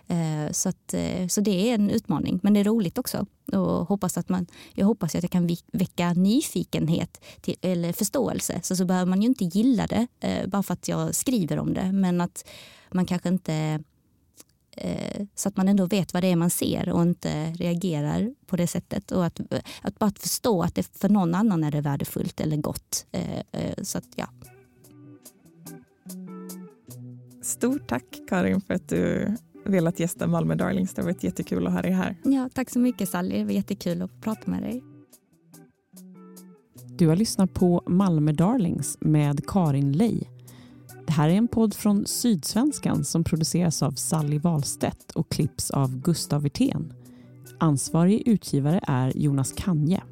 Eh, 0.08 0.52
så, 0.52 0.70
att, 0.70 0.94
eh, 0.94 1.28
så 1.28 1.42
det 1.42 1.70
är 1.70 1.76
en 1.76 1.90
utmaning, 1.90 2.40
men 2.44 2.54
det 2.54 2.60
är 2.60 2.64
roligt 2.64 2.98
också. 2.98 3.26
Och 3.52 3.88
hoppas 3.88 4.18
att 4.18 4.30
man, 4.30 4.48
jag 4.74 4.86
hoppas 4.86 5.16
att 5.16 5.24
jag 5.24 5.32
kan 5.32 5.50
väcka 5.72 6.14
nyfikenhet 6.14 7.24
till, 7.42 7.56
eller 7.62 7.94
förståelse. 7.94 8.60
Så, 8.64 8.76
så 8.76 8.86
behöver 8.86 9.10
man 9.10 9.22
ju 9.22 9.28
inte 9.28 9.46
gilla 9.46 9.88
det 9.88 10.08
eh, 10.20 10.48
bara 10.48 10.64
för 10.64 10.74
att 10.74 10.88
jag 10.88 11.16
skriver 11.16 11.60
om 11.60 11.74
det. 11.74 11.92
Men 11.92 12.22
att 12.22 12.48
man 12.92 13.06
kanske 13.06 13.30
inte 13.30 13.84
så 15.36 15.50
att 15.50 15.58
man 15.58 15.68
ändå 15.68 15.86
vet 15.86 16.14
vad 16.14 16.24
det 16.24 16.28
är 16.28 16.36
man 16.36 16.50
ser 16.50 16.90
och 16.90 17.02
inte 17.02 17.52
reagerar 17.52 18.34
på 18.46 18.56
det 18.56 18.68
sättet. 18.68 19.12
Och 19.12 19.26
att, 19.26 19.40
att 19.82 20.00
bara 20.00 20.12
förstå 20.20 20.62
att 20.62 20.76
det 20.76 20.98
för 20.98 21.10
någon 21.10 21.36
annan 21.36 21.64
är 21.64 21.72
det 21.72 21.82
värdefullt 21.82 22.40
eller 22.40 22.58
gott. 22.58 23.06
Så 23.82 23.98
att, 23.98 24.08
ja. 24.16 24.28
Stort 27.42 27.88
tack 27.88 28.22
Karin 28.30 28.62
för 28.62 28.74
att 28.74 28.90
du 28.90 29.36
velat 29.66 30.00
gästa 30.00 30.28
Malmö 30.28 30.56
Darlings. 30.56 30.94
Det 30.94 31.02
har 31.02 31.10
varit 31.10 31.24
jättekul 31.24 31.68
att 31.68 31.74
ha 31.74 31.82
dig 31.82 31.92
här. 31.92 32.18
Ja, 32.24 32.50
tack 32.54 32.70
så 32.70 32.80
mycket 32.80 33.10
Sally. 33.10 33.38
Det 33.38 33.44
var 33.44 33.52
jättekul 33.52 34.02
att 34.02 34.22
prata 34.22 34.52
med 34.52 34.64
dig. 34.64 34.84
Du 36.98 37.08
har 37.08 37.16
lyssnat 37.16 37.54
på 37.54 37.84
Malmö 37.88 38.32
Darlings 38.32 38.98
med 39.00 39.48
Karin 39.48 39.92
Ley 39.92 40.24
här 41.16 41.30
är 41.30 41.34
en 41.34 41.48
podd 41.48 41.74
från 41.74 42.06
Sydsvenskan 42.06 43.04
som 43.04 43.24
produceras 43.24 43.84
av 43.84 43.92
Sally 43.92 44.40
Wahlstedt 44.40 45.12
och 45.12 45.32
klipps 45.32 45.72
av 45.72 46.02
Gustav 46.02 46.42
Wirtén. 46.42 46.94
Ansvarig 47.60 48.28
utgivare 48.28 48.80
är 48.88 49.18
Jonas 49.18 49.52
Kanje. 49.52 50.04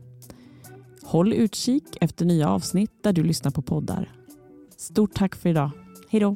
Håll 1.04 1.34
utkik 1.34 1.98
efter 2.02 2.26
nya 2.26 2.50
avsnitt 2.50 2.92
där 3.04 3.13
du 3.13 3.24
lyssnar 3.24 3.52
på 3.52 3.62
poddar. 3.62 4.12
Stort 4.78 5.13
tack 5.13 5.36
för 5.36 5.50
idag. 5.50 5.72
Hej 6.10 6.20
då! 6.20 6.36